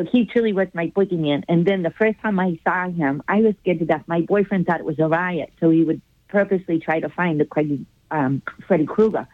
[0.00, 1.44] So he truly was my boogeyman.
[1.48, 4.04] And then the first time I saw him, I was scared to death.
[4.06, 7.44] My boyfriend thought it was a riot, so he would purposely try to find the
[7.44, 9.28] Craig, um, Freddy Krueger.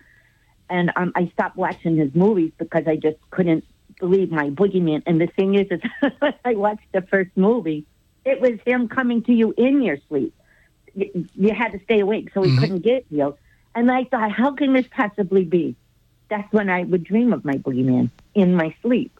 [0.68, 3.64] And um, I stopped watching his movies because I just couldn't
[4.00, 5.05] believe my boogeyman.
[5.07, 5.81] And the thing is, is
[6.44, 7.87] I watched the first movie.
[8.24, 10.35] It was him coming to you in your sleep.
[10.94, 12.59] You, you had to stay awake, so he Mhm.
[12.59, 13.37] couldn't get you.
[13.76, 15.76] And I thought, how can this possibly be?
[16.29, 19.12] That's when I would dream of my boogeyman in my sleep.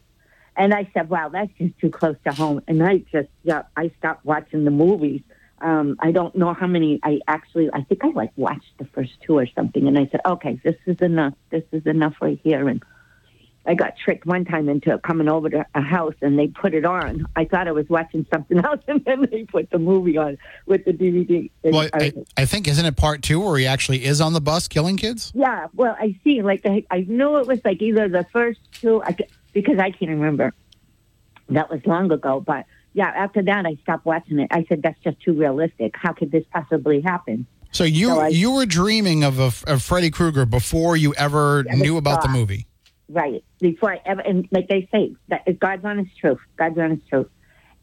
[0.57, 2.63] And I said, wow, that's just too close to home.
[2.67, 5.21] And I just, yeah, I stopped watching the movies.
[5.61, 9.13] Um, I don't know how many I actually, I think I like watched the first
[9.23, 9.87] two or something.
[9.87, 11.35] And I said, okay, this is enough.
[11.51, 12.69] This is enough right here.
[12.69, 12.83] And
[13.67, 16.85] I got tricked one time into coming over to a house and they put it
[16.85, 17.27] on.
[17.35, 20.85] I thought I was watching something else and then they put the movie on with
[20.85, 21.51] the DVD.
[21.65, 24.69] Well, I- I, think isn't it part two where he actually is on the bus
[24.69, 25.33] killing kids?
[25.35, 26.43] Yeah, well, I see.
[26.43, 29.17] Like I, I knew it was like either the first two, I,
[29.57, 30.53] because I can't remember.
[31.49, 33.07] That was long ago, but yeah.
[33.15, 34.49] After that, I stopped watching it.
[34.51, 35.95] I said that's just too realistic.
[35.97, 37.47] How could this possibly happen?
[37.73, 41.65] So you So I- you were dreaming of a, of Freddy Krueger before you ever
[41.65, 42.67] knew about the movie.
[43.09, 46.41] Right before I ever, and like they say, that God's honest truth.
[46.57, 47.29] God's honest truth.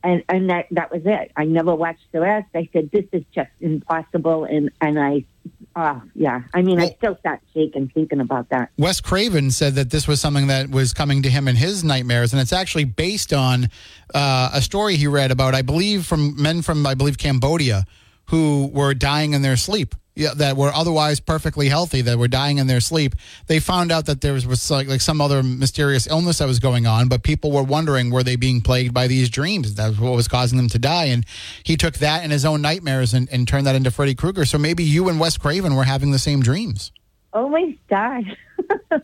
[0.04, 1.32] And and that that was it.
[1.38, 2.50] I never watched the rest.
[2.54, 5.24] I said this is just impossible, and and I,
[5.76, 6.42] oh yeah.
[6.54, 8.70] I mean, I still sat shaking thinking about that.
[8.78, 12.34] Wes Craven said that this was something that was coming to him in his nightmares,
[12.34, 13.70] and it's actually based on
[14.14, 17.86] uh, a story he read about, I believe, from men from, I believe, Cambodia
[18.28, 19.96] who were dying in their sleep.
[20.16, 23.16] Yeah, that were otherwise perfectly healthy, that were dying in their sleep.
[23.48, 26.60] They found out that there was, was like, like some other mysterious illness that was
[26.60, 29.74] going on, but people were wondering were they being plagued by these dreams?
[29.74, 31.06] That's what was causing them to die.
[31.06, 31.26] And
[31.64, 34.46] he took that and his own nightmares and, and turned that into Freddy Krueger.
[34.46, 36.92] So maybe you and Wes Craven were having the same dreams.
[37.34, 38.36] Oh my gosh.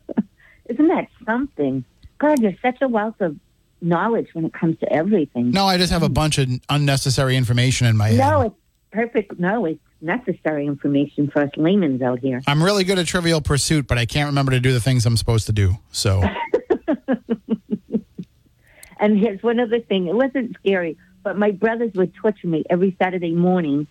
[0.70, 1.84] Isn't that something?
[2.20, 3.36] God, you're such a wealth of
[3.82, 5.52] knowledge when it comes to everything.
[5.52, 8.20] No, I just have a bunch of unnecessary information in my head.
[8.20, 8.56] No, it's
[8.92, 9.40] perfect.
[9.40, 12.42] No, it's necessary information for us laymen's out here.
[12.48, 15.18] I'm really good at Trivial Pursuit, but I can't remember to do the things I'm
[15.18, 15.78] supposed to do.
[15.92, 16.24] So,
[19.00, 20.08] And here's one other thing.
[20.08, 23.88] It wasn't scary, but my brothers would torture me every Saturday morning.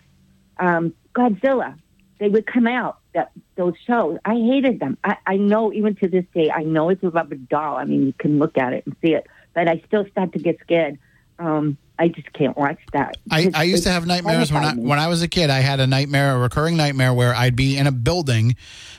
[0.57, 1.77] Um, Godzilla.
[2.19, 4.17] They would come out, that those shows.
[4.25, 4.97] I hated them.
[5.05, 7.77] I, I know even to this day, I know it's a rubber doll.
[7.77, 10.39] I mean, you can look at it and see it, but I still start to
[10.39, 10.99] get scared.
[11.39, 13.17] Um, I just can't watch that.
[13.29, 15.49] I, I used to have nightmares when I when I was a kid.
[15.49, 18.55] I had a nightmare, a recurring nightmare, where I'd be in a building,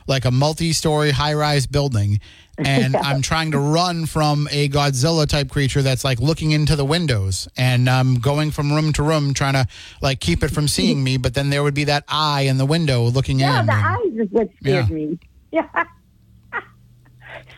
[0.07, 2.21] like a multi-story high-rise building,
[2.59, 6.85] and I'm trying to run from a Godzilla type creature that's like looking into the
[6.85, 9.67] windows, and I'm going from room to room trying to
[10.03, 11.17] like keep it from seeing me.
[11.17, 13.67] But then there would be that eye in the window looking Yeah, in.
[13.67, 14.95] the and- eyes is what scared Yeah.
[14.95, 15.19] me.
[15.53, 15.85] Yeah.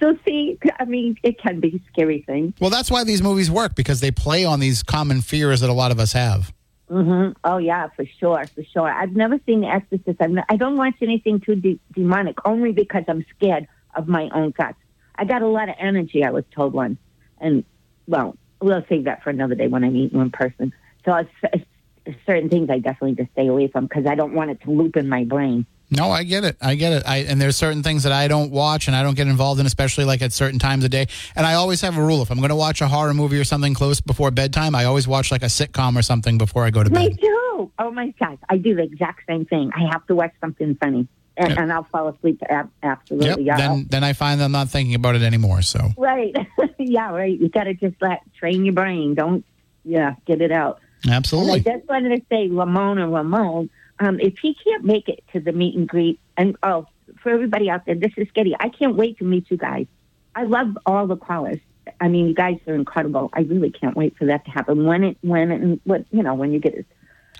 [0.03, 2.55] So see, I mean, it can be a scary thing.
[2.61, 5.73] well, that's why these movies work because they play on these common fears that a
[5.73, 6.53] lot of us have.
[6.89, 8.89] hmm Oh yeah, for sure, for sure.
[8.91, 10.21] I've never seen The Exorcist.
[10.21, 14.29] I've ne- I don't watch anything too de- demonic, only because I'm scared of my
[14.35, 14.79] own thoughts.
[15.15, 16.25] I got a lot of energy.
[16.25, 16.99] I was told once,
[17.39, 17.65] and
[18.09, 20.73] well, we'll save that for another day when I meet you in person.
[21.05, 21.65] So it's,
[22.07, 24.71] it's certain things I definitely just stay away from because I don't want it to
[24.71, 25.67] loop in my brain.
[25.95, 26.57] No, I get it.
[26.61, 27.03] I get it.
[27.07, 29.67] I, and there's certain things that I don't watch and I don't get involved in,
[29.67, 31.07] especially like at certain times of day.
[31.37, 33.45] And I always have a rule: if I'm going to watch a horror movie or
[33.45, 36.83] something close before bedtime, I always watch like a sitcom or something before I go
[36.83, 37.11] to bed.
[37.13, 37.71] Me too.
[37.79, 39.71] Oh my gosh, I do the exact same thing.
[39.77, 41.59] I have to watch something funny, and, Yep.
[41.59, 42.41] and I'll fall asleep.
[42.49, 42.91] Ab- Yep.
[42.99, 43.45] absolutely.
[43.45, 43.57] Yeah.
[43.57, 45.63] Then then I find that I'm not thinking about it anymore.
[45.63, 46.35] So Right.
[46.79, 47.39] yeah, right.
[47.39, 49.15] You got to just let train your brain.
[49.15, 49.45] Don't,
[49.85, 50.81] yeah, get it out.
[51.05, 51.61] And I absolutely.
[51.61, 55.53] just wanted to say, Ramon and Ramon, um, if he can't make it to the
[55.53, 56.87] meet and greet, and oh,
[57.23, 58.55] for everybody out there, this is Sketty.
[58.59, 59.87] I can't wait to meet you guys.
[60.35, 61.59] I love all the callers.
[62.01, 63.31] I mean, you guys are incredible.
[63.33, 64.85] I really can't wait for that to happen.
[64.87, 66.87] When it, when it, and what, you know, when you get it.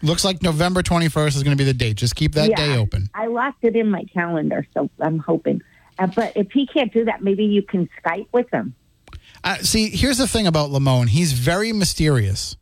[0.03, 1.97] Looks like November 21st is going to be the date.
[1.97, 2.57] Just keep that Yeah.
[2.57, 3.09] day open.
[3.15, 5.63] I locked it in my calendar, so I'm hoping.
[5.99, 8.75] Uh, but if he can't do that, maybe you can Skype with him.
[9.45, 11.09] Uh, see, here's the thing about Lamone.
[11.09, 12.57] He's very mysterious.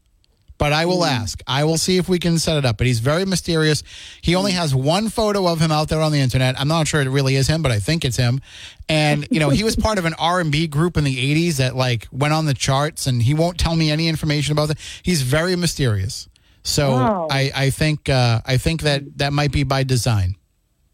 [0.61, 1.43] But I will ask.
[1.47, 2.77] I will see if we can set it up.
[2.77, 3.83] But he's very mysterious.
[4.21, 6.61] He only has one photo of him out there on the internet.
[6.61, 8.43] I'm not sure it really is him, but I think it's him.
[8.87, 11.17] And you know, he was part of an R&B group in the
[11.49, 14.69] 80s that like went on the charts and he won't tell me any information about
[14.69, 14.79] that.
[15.03, 16.29] He's very mysterious.
[16.63, 17.29] So Oh.
[17.31, 20.37] I, I think uh, I think that that might be by design.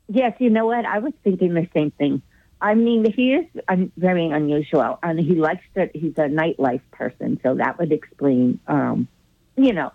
[0.09, 0.85] Yes, you know what?
[0.85, 2.22] I was thinking the same thing.
[2.61, 7.40] I mean, he is um, very unusual, and he likes that He's a nightlife person,
[7.42, 8.61] so that would explain.
[8.68, 9.09] Um,
[9.56, 9.92] you know,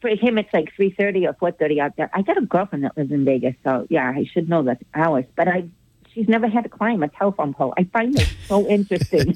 [0.00, 2.10] for him, it's like three thirty or four thirty out there.
[2.12, 5.24] I got a girlfriend that lives in Vegas, so yeah, I should know the hours.
[5.36, 5.68] But I,
[6.12, 7.72] she's never had to climb a telephone pole.
[7.78, 9.34] I find this so interesting.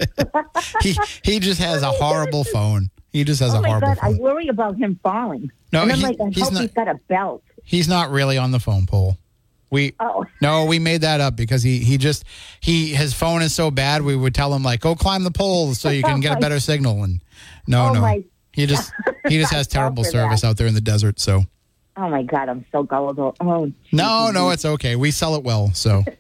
[0.83, 2.91] He he just has a horrible phone.
[3.13, 4.19] He just has oh a my horrible god, I phone.
[4.19, 5.51] worry about him falling.
[5.73, 7.43] No, and I'm he- like, I he's hope not- he's got a belt.
[7.65, 9.17] He's not really on the phone pole.
[9.71, 12.25] We Oh, no, we made that up because he he just
[12.61, 14.03] he his phone is so bad.
[14.03, 16.59] We would tell him like, go climb the pole so you can get a better
[16.61, 17.05] signal.
[17.05, 17.21] And
[17.69, 18.93] no, Oh, no, my- he just
[19.29, 20.49] he just has terrible service that.
[20.49, 21.21] out there in the desert.
[21.21, 21.43] So
[21.97, 23.37] oh my god, I'm so gullible.
[23.41, 24.97] Oh no, no, it's okay.
[24.97, 25.73] We sell it well.
[25.75, 26.05] So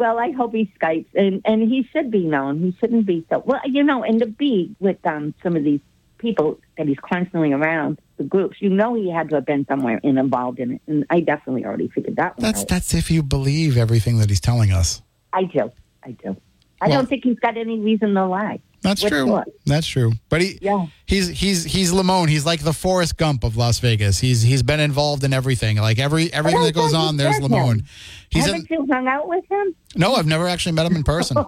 [0.00, 2.58] Well, I hope he Skypes, and and he should be known.
[2.60, 4.02] He shouldn't be so well, you know.
[4.02, 5.80] And to be with um some of these
[6.16, 10.00] people that he's constantly around, the groups, you know, he had to have been somewhere
[10.02, 10.82] and involved in it.
[10.86, 12.68] And I definitely already figured that one that's out.
[12.68, 15.02] that's if you believe everything that he's telling us.
[15.34, 15.70] I do,
[16.02, 16.34] I do.
[16.80, 18.60] I Well- don't think he's got any reason to lie.
[18.82, 19.26] That's true.
[19.26, 19.48] what?
[19.66, 20.12] That's true.
[20.30, 20.86] But he Yeah.
[21.06, 22.28] he's he's he's Lamone.
[22.28, 24.18] He's like the Forrest Gump of Las Vegas.
[24.20, 25.76] He's he's been involved in everything.
[25.76, 27.44] Like every everything that goes on, there's him.
[27.50, 27.84] Lamone.
[28.30, 29.74] He's Haven't in you hung out with him?
[29.96, 31.36] No, I've never actually met him in person.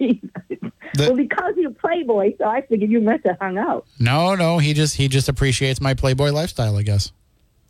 [0.00, 0.10] Oh.
[0.94, 3.86] The- well, because you're Playboy, so I figured you must have hung out.
[4.00, 7.12] No, no, he just he just appreciates my Playboy lifestyle, I guess.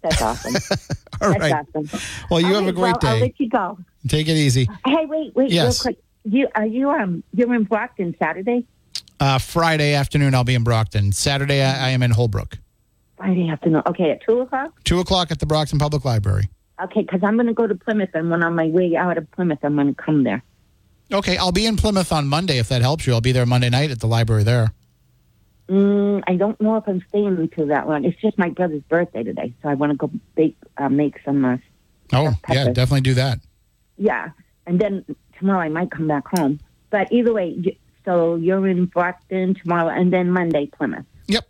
[0.02, 0.54] That's awesome.
[1.20, 1.66] All That's right.
[1.74, 2.00] awesome.
[2.30, 3.78] Well, you All have a great well, I'll let you go.
[4.06, 4.68] Take it easy.
[4.86, 5.84] Hey, wait, wait, Yes.
[5.84, 6.04] real quick.
[6.24, 8.66] You are you um you're in Brockton Saturday?
[9.20, 11.12] Uh, Friday afternoon, I'll be in Brockton.
[11.12, 12.58] Saturday, I, I am in Holbrook.
[13.16, 13.82] Friday afternoon.
[13.86, 14.72] Okay, at two o'clock.
[14.84, 16.48] Two o'clock at the Brockton Public Library.
[16.82, 19.18] Okay, because I'm going to go to Plymouth, and when I'm on my way out
[19.18, 20.42] of Plymouth, I'm going to come there.
[21.12, 23.14] Okay, I'll be in Plymouth on Monday if that helps you.
[23.14, 24.72] I'll be there Monday night at the library there.
[25.68, 28.04] Mm, I don't know if I'm staying until that long.
[28.04, 31.44] It's just my brother's birthday today, so I want to go bake, uh, make some.
[31.44, 31.56] Uh,
[32.10, 33.38] Oh, yeah, definitely do that.
[33.98, 34.30] yeah,
[34.66, 35.04] and then
[35.38, 36.58] tomorrow I might come back home.
[36.88, 37.76] But either way,
[38.08, 41.04] so you're in Brockton tomorrow, and then Monday Plymouth.
[41.26, 41.46] Yep.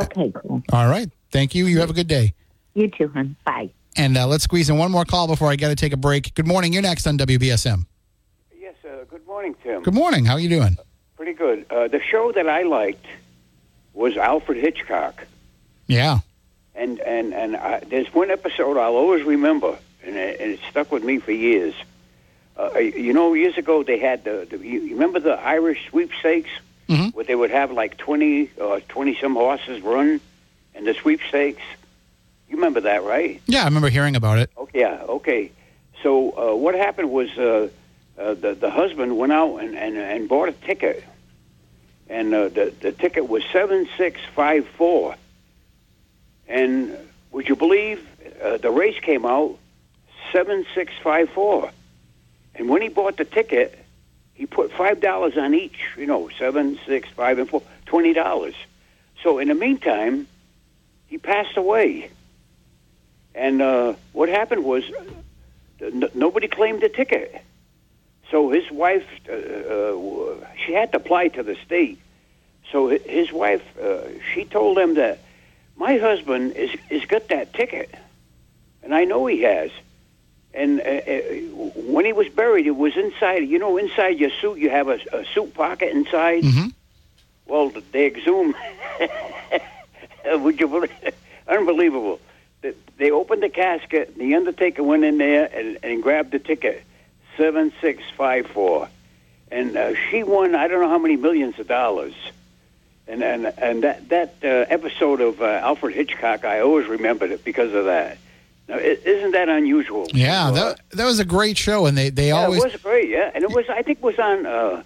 [0.00, 0.62] Okay, cool.
[0.72, 1.10] All right.
[1.30, 1.66] Thank you.
[1.66, 2.32] You have a good day.
[2.72, 3.36] You too, hon.
[3.44, 3.68] Bye.
[3.94, 6.32] And uh, let's squeeze in one more call before I got to take a break.
[6.34, 6.72] Good morning.
[6.72, 7.84] You're next on WBSM.
[8.58, 9.82] Yes, uh, good morning, Tim.
[9.82, 10.24] Good morning.
[10.24, 10.78] How are you doing?
[11.16, 11.66] Pretty good.
[11.70, 13.04] Uh, the show that I liked
[13.92, 15.26] was Alfred Hitchcock,
[15.88, 16.20] Yeah.
[16.74, 20.90] and and and I, there's one episode I'll always remember, and it, and it stuck
[20.90, 21.74] with me for years.
[22.56, 26.50] Uh, you know, years ago they had the, the you remember the Irish sweepstakes,
[26.88, 27.14] Mhm.
[27.14, 30.20] where they would have like twenty or twenty some horses run,
[30.74, 31.62] and the sweepstakes.
[32.48, 33.40] You remember that, right?
[33.46, 34.50] Yeah, I remember hearing about it.
[34.58, 35.50] Okay, yeah, okay.
[36.02, 37.68] So uh, what happened was uh,
[38.18, 41.02] uh, the the husband went out and, and, and bought a ticket,
[42.10, 45.14] and uh, the the ticket was seven six five four.
[46.48, 46.94] And
[47.30, 48.06] would you believe
[48.42, 49.56] uh, the race came out
[50.32, 51.70] seven six five four,
[52.54, 53.78] and when he bought the ticket,
[54.34, 55.78] he put five dollars on each.
[55.96, 58.54] You know, seven, six, five, and four, twenty dollars.
[59.22, 60.26] So in the meantime,
[61.06, 62.10] he passed away.
[63.34, 64.84] And uh, what happened was
[65.80, 67.42] n- nobody claimed the ticket.
[68.30, 71.98] So his wife, uh, uh, she had to apply to the state.
[72.70, 75.18] So his wife, uh, she told him that
[75.76, 77.94] my husband is is got that ticket,
[78.82, 79.70] and I know he has.
[80.54, 81.12] And uh, uh,
[81.92, 83.48] when he was buried, it was inside.
[83.48, 86.42] You know, inside your suit, you have a, a suit pocket inside.
[86.44, 86.72] Mhm.
[87.46, 88.54] Well, they exhumed.
[90.24, 90.90] Would you believe?
[91.48, 92.20] Unbelievable.
[92.60, 94.16] They- They opened the casket.
[94.16, 96.84] The undertaker went in there and, and grabbed the ticket,
[97.36, 98.88] seven six five four,
[99.50, 100.54] and uh, she won.
[100.54, 102.14] I don't know how many millions of dollars.
[103.08, 107.42] And and and that that uh, episode of uh, Alfred Hitchcock, I always remembered it
[107.44, 108.18] because of that.
[108.68, 110.06] Now, isn't that unusual?
[110.14, 112.82] Yeah, Uh, that that was a great show, and they they yeah, always it was
[112.82, 113.08] great.
[113.08, 113.66] Yeah, and it was.
[113.68, 114.46] I think it was on.
[114.46, 114.82] Uh,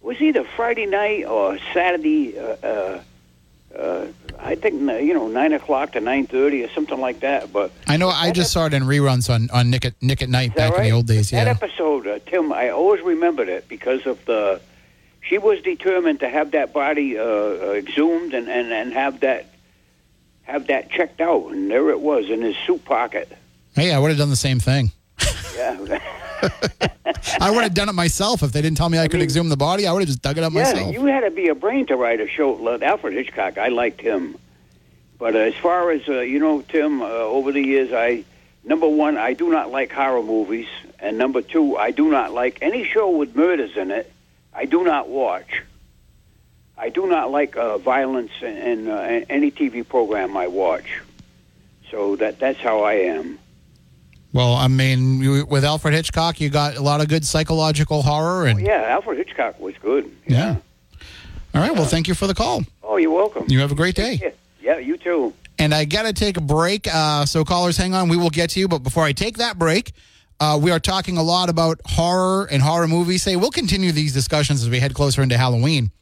[0.00, 2.38] it was either Friday night or Saturday.
[2.38, 3.00] Uh, uh,
[3.76, 4.06] uh,
[4.38, 7.52] I think you know nine o'clock to nine thirty or something like that.
[7.52, 10.28] But I know I just saw it in reruns on on Nick at Nick at
[10.28, 10.80] Night back right?
[10.80, 11.32] in the old days.
[11.32, 14.60] Yeah, that episode, uh, Tim, I always remembered it because of the.
[15.20, 19.53] She was determined to have that body uh, uh, exhumed and, and, and have that
[20.44, 23.30] have that checked out, and there it was in his suit pocket.
[23.74, 24.92] Hey, I would have done the same thing.
[25.56, 25.98] Yeah.
[27.40, 29.56] I would have done it myself if they didn't tell me I could exhume the
[29.56, 29.86] body.
[29.86, 30.92] I would have just dug it up Yeah, myself.
[30.92, 32.52] you had to be a brain to write a show.
[32.52, 34.36] like Alfred Hitchcock, I liked him.
[35.18, 38.24] But as far as uh, you know, Tim, uh, over the years, I
[38.64, 40.66] number one, I do not like horror movies,
[40.98, 44.12] and number two, I do not like any show with murders in it.
[44.52, 45.62] I do not watch.
[46.76, 51.00] I do not like uh, violence in, in uh, any TV program I watch.
[51.90, 53.38] So that that's how I am.
[54.32, 58.46] Well, I mean, you, with Alfred Hitchcock, you got a lot of good psychological horror,
[58.46, 60.10] and Yeah, Alfred Hitchcock was good.
[60.26, 60.56] yeah.
[61.54, 61.72] All right.
[61.72, 62.64] Well, thank you for the call.
[62.82, 63.44] Oh, you're welcome.
[63.46, 64.18] You have a great day.
[64.20, 65.32] Yeah, yeah you too.
[65.56, 66.92] And I got to take a break.
[66.92, 68.08] Uh, so, callers, hang on.
[68.08, 68.66] We will get to you.
[68.66, 69.92] But before I take that break,
[70.40, 73.22] uh, we are talking a lot about horror and horror movies.
[73.22, 75.92] Say, we'll continue these discussions as we head closer into Halloween.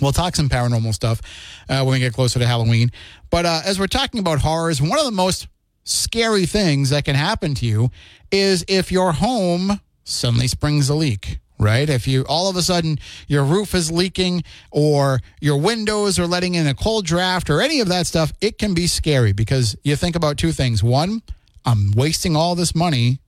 [0.00, 1.20] We'll talk some paranormal stuff
[1.68, 2.90] uh, when we get closer to Halloween.
[3.30, 5.48] But uh, as we're talking about horrors, one of the most
[5.84, 7.90] scary things that can happen to you
[8.30, 11.88] is if your home suddenly springs a leak right?
[11.88, 16.54] If you all of a sudden your roof is leaking or your windows are letting
[16.54, 19.96] in a cold draft or any of that stuff, it can be scary because you
[19.96, 20.82] think about two things.
[20.82, 21.22] One,
[21.64, 23.20] I'm wasting all this money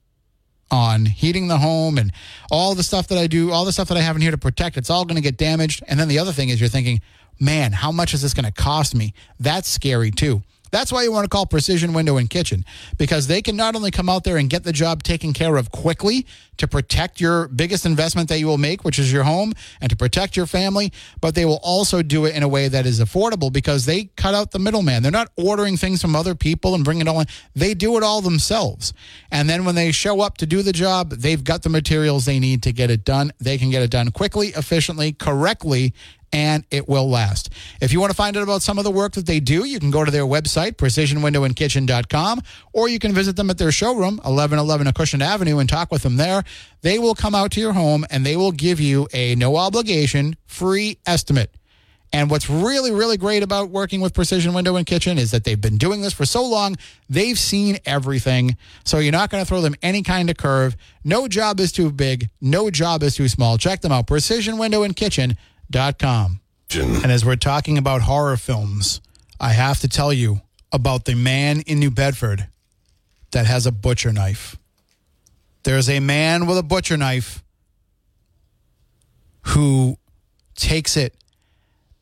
[0.71, 2.13] on heating the home and
[2.51, 4.39] all the stuff that I do, all the stuff that I have in here to
[4.39, 5.83] protect, it's all going to get damaged.
[5.87, 7.01] And then the other thing is you're thinking,
[7.39, 9.15] man, how much is this going to cost me?
[9.39, 10.43] That's scary too.
[10.71, 12.65] That's why you want to call Precision Window and Kitchen
[12.99, 15.71] because they can not only come out there and get the job taken care of
[15.71, 19.91] quickly to protect your biggest investment that you will make, which is your home, and
[19.91, 23.01] to protect your family, but they will also do it in a way that is
[23.01, 25.03] affordable because they cut out the middleman.
[25.03, 27.27] They're not ordering things from other people and bringing it all in.
[27.55, 28.93] They do it all themselves.
[29.31, 32.39] And then when they show up to do the job, they've got the materials they
[32.39, 33.33] need to get it done.
[33.39, 35.93] They can get it done quickly, efficiently, correctly,
[36.33, 37.51] and it will last.
[37.81, 39.79] If you want to find out about some of the work that they do, you
[39.79, 44.87] can go to their website, precisionwindowandkitchen.com, or you can visit them at their showroom, 1111
[44.87, 46.45] Acushnet Avenue, and talk with them there.
[46.83, 50.37] They will come out to your home and they will give you a no obligation
[50.47, 51.55] free estimate.
[52.13, 55.61] And what's really, really great about working with Precision Window and Kitchen is that they've
[55.61, 56.77] been doing this for so long,
[57.11, 58.57] they've seen everything.
[58.85, 60.77] So you're not going to throw them any kind of curve.
[61.05, 63.59] No job is too big, no job is too small.
[63.59, 65.37] Check them out, Precision Window and Kitchen
[65.99, 66.41] com.
[67.03, 69.01] And as we're talking about horror films,
[69.41, 70.41] I have to tell you
[70.73, 72.49] about the man in New Bedford
[73.31, 74.57] that has a butcher knife.
[75.63, 77.43] There's a man with a butcher knife
[79.43, 79.97] who
[80.55, 81.15] takes it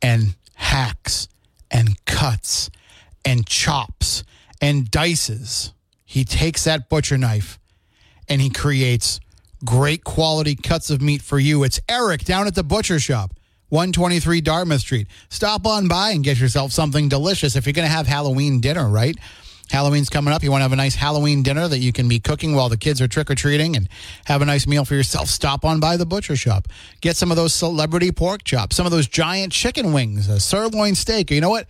[0.00, 1.28] and hacks
[1.70, 2.70] and cuts
[3.24, 4.24] and chops
[4.60, 5.72] and dices.
[6.04, 7.58] He takes that butcher knife
[8.28, 9.20] and he creates
[9.64, 11.64] great quality cuts of meat for you.
[11.64, 13.34] It's Eric down at the butcher shop.
[13.74, 15.08] 123 Dartmouth Street.
[15.30, 18.88] Stop on by and get yourself something delicious if you're going to have Halloween dinner,
[18.88, 19.16] right?
[19.68, 20.44] Halloween's coming up.
[20.44, 22.76] You want to have a nice Halloween dinner that you can be cooking while the
[22.76, 23.88] kids are trick or treating and
[24.26, 25.26] have a nice meal for yourself.
[25.26, 26.68] Stop on by the butcher shop.
[27.00, 30.94] Get some of those celebrity pork chops, some of those giant chicken wings, a sirloin
[30.94, 31.32] steak.
[31.32, 31.66] You know what?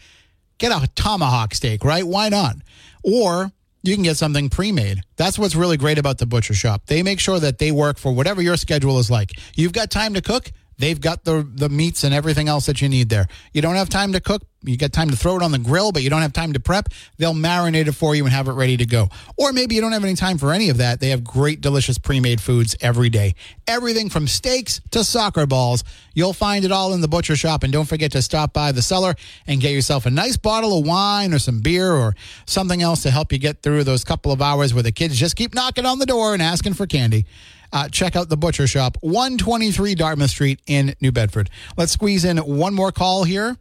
[0.58, 2.06] Get a tomahawk steak, right?
[2.06, 2.56] Why not?
[3.02, 3.50] Or
[3.82, 5.00] you can get something pre-made.
[5.16, 6.82] That's what's really great about the butcher shop.
[6.84, 9.30] They make sure that they work for whatever your schedule is like.
[9.54, 10.50] You've got time to cook.
[10.78, 13.28] They've got the the meats and everything else that you need there.
[13.52, 14.42] You don't have time to cook.
[14.62, 16.60] You get time to throw it on the grill, but you don't have time to
[16.60, 16.88] prep.
[17.18, 19.10] They'll marinate it for you and have it ready to go.
[19.36, 21.00] Or maybe you don't have any time for any of that.
[21.00, 23.34] They have great, delicious pre-made foods every day.
[23.66, 25.84] Everything from steaks to soccer balls.
[26.14, 27.62] You'll find it all in the butcher shop.
[27.62, 29.14] And don't forget to stop by the cellar
[29.46, 32.14] and get yourself a nice bottle of wine or some beer or
[32.46, 35.36] something else to help you get through those couple of hours where the kids just
[35.36, 37.26] keep knocking on the door and asking for candy
[37.74, 41.50] uh, check out the Butcher Shop, 123 Dartmouth Street in New Bedford.
[41.76, 43.56] Let's squeeze in one more call here.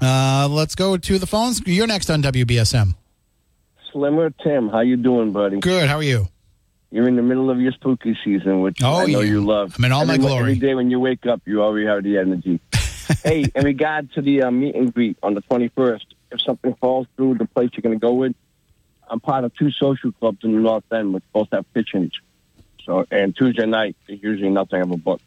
[0.00, 1.60] Uh, let's go to the phones.
[1.66, 2.94] You're next on WBSM.
[3.92, 5.58] Slimmer Tim, how you doing, buddy?
[5.60, 5.88] Good.
[5.88, 6.28] How are you?
[6.90, 9.30] You're in the middle of your spooky season, which Oh, I know yeah.
[9.30, 9.74] you love.
[9.78, 10.40] I'm in all my glory.
[10.40, 12.60] Every day when you wake up, you already have the energy.
[13.24, 17.06] hey, in regard to the uh, meet and greet on the 21st, if something falls
[17.16, 18.34] through the place you're going to go with,
[19.08, 22.12] I'm part of two social clubs in the North End, which both have kitchens.
[22.84, 25.20] So, and Tuesday night, is usually nothing of a book.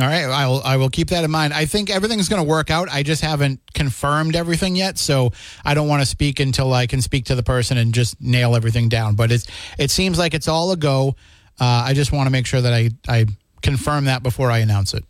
[0.00, 0.62] All right, I will.
[0.62, 1.52] I will keep that in mind.
[1.52, 2.88] I think everything's going to work out.
[2.88, 5.32] I just haven't confirmed everything yet, so
[5.64, 8.54] I don't want to speak until I can speak to the person and just nail
[8.54, 9.16] everything down.
[9.16, 11.16] But it's it seems like it's all a go.
[11.60, 13.26] Uh, I just want to make sure that I I
[13.60, 15.04] confirm that before I announce it.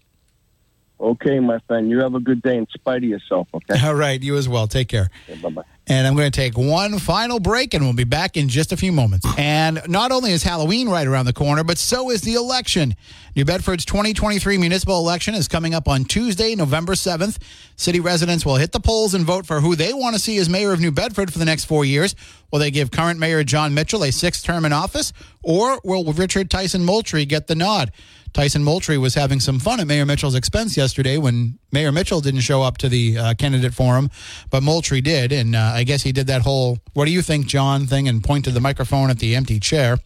[1.00, 3.86] Okay, my friend, you have a good day in spite of yourself, okay?
[3.86, 4.66] All right, you as well.
[4.66, 5.10] Take care.
[5.42, 5.62] bye bye.
[5.90, 8.76] And I'm going to take one final break, and we'll be back in just a
[8.76, 9.26] few moments.
[9.38, 12.94] And not only is Halloween right around the corner, but so is the election.
[13.34, 17.38] New Bedford's 2023 municipal election is coming up on Tuesday, November 7th.
[17.76, 20.50] City residents will hit the polls and vote for who they want to see as
[20.50, 22.14] mayor of New Bedford for the next four years.
[22.52, 26.50] Will they give current Mayor Jon Mitchell a sixth term in office, or will Richard
[26.50, 27.92] Tyson Moultrie get the nod?
[28.32, 32.40] Tyson Moultrie was having some fun at Mayor Mitchell's expense yesterday when Mayor Mitchell didn't
[32.40, 34.10] show up to the uh, candidate forum,
[34.50, 35.32] but Moultrie did.
[35.32, 38.22] And uh, I guess he did that whole, what do you think, John thing and
[38.22, 39.98] pointed the microphone at the empty chair.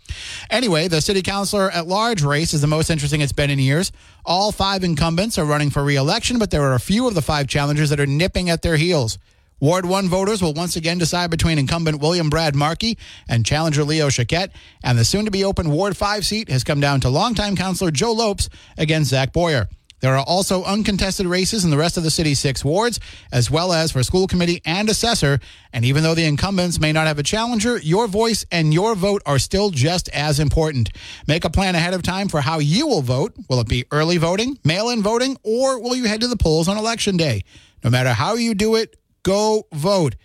[0.51, 3.93] Anyway, the city councilor at large race is the most interesting it's been in years.
[4.25, 7.23] All five incumbents are running for re election, but there are a few of the
[7.23, 9.19] five challengers that are nipping at their heels.
[9.63, 12.99] Ward 1 voters will once again decide between incumbent William Brad Markey
[13.29, 14.51] and challenger Leo Choquette,
[14.83, 17.93] and the soon to be open Ward 5 seat has come down to longtime councilor
[17.93, 19.69] Joe Lopes against Zach Boyer.
[20.01, 22.99] There are also uncontested races in the rest of the city's six wards,
[23.31, 25.39] as well as for school committee and assessor.
[25.73, 29.23] And even though the incumbents may not have a challenger, your voice and your vote
[29.27, 30.91] are still just as important.
[31.29, 33.37] Make a plan ahead of time for how you will vote.
[33.49, 36.67] Will it be early voting, mail in voting, or will you head to the polls
[36.67, 37.45] on election day?
[37.85, 40.17] No matter how you do it, go vote.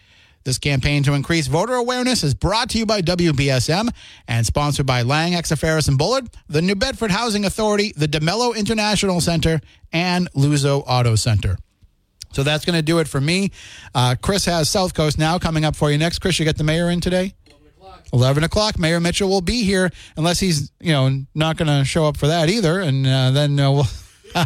[0.43, 3.89] This campaign to increase voter awareness is brought to you by WBSM
[4.29, 9.19] and sponsored by Lang, Xifaras, and Bullard, the New Bedford Housing Authority, the DeMello International
[9.19, 9.59] Center,
[9.91, 11.57] and Luzo Auto Center.
[12.31, 13.51] So that's going to do it for me.
[13.93, 16.19] Uh, Chris has South Coast now coming up for you next.
[16.19, 17.33] Chris, you get the mayor in today?
[18.13, 18.79] 11 o'clock.
[18.79, 22.27] Mayor Mitchell will be here unless he's, you know, not going to show up for
[22.27, 22.79] that either.
[22.79, 23.87] And uh, then uh, we'll.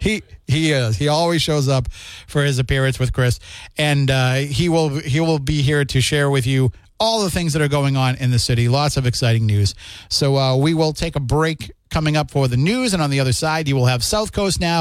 [0.00, 0.96] he he is.
[0.96, 1.90] He always shows up
[2.26, 3.38] for his appearance with Chris,
[3.76, 7.52] and uh, he will he will be here to share with you all the things
[7.52, 8.68] that are going on in the city.
[8.68, 9.74] Lots of exciting news.
[10.08, 13.20] So uh, we will take a break coming up for the news, and on the
[13.20, 14.76] other side, you will have South Coast now.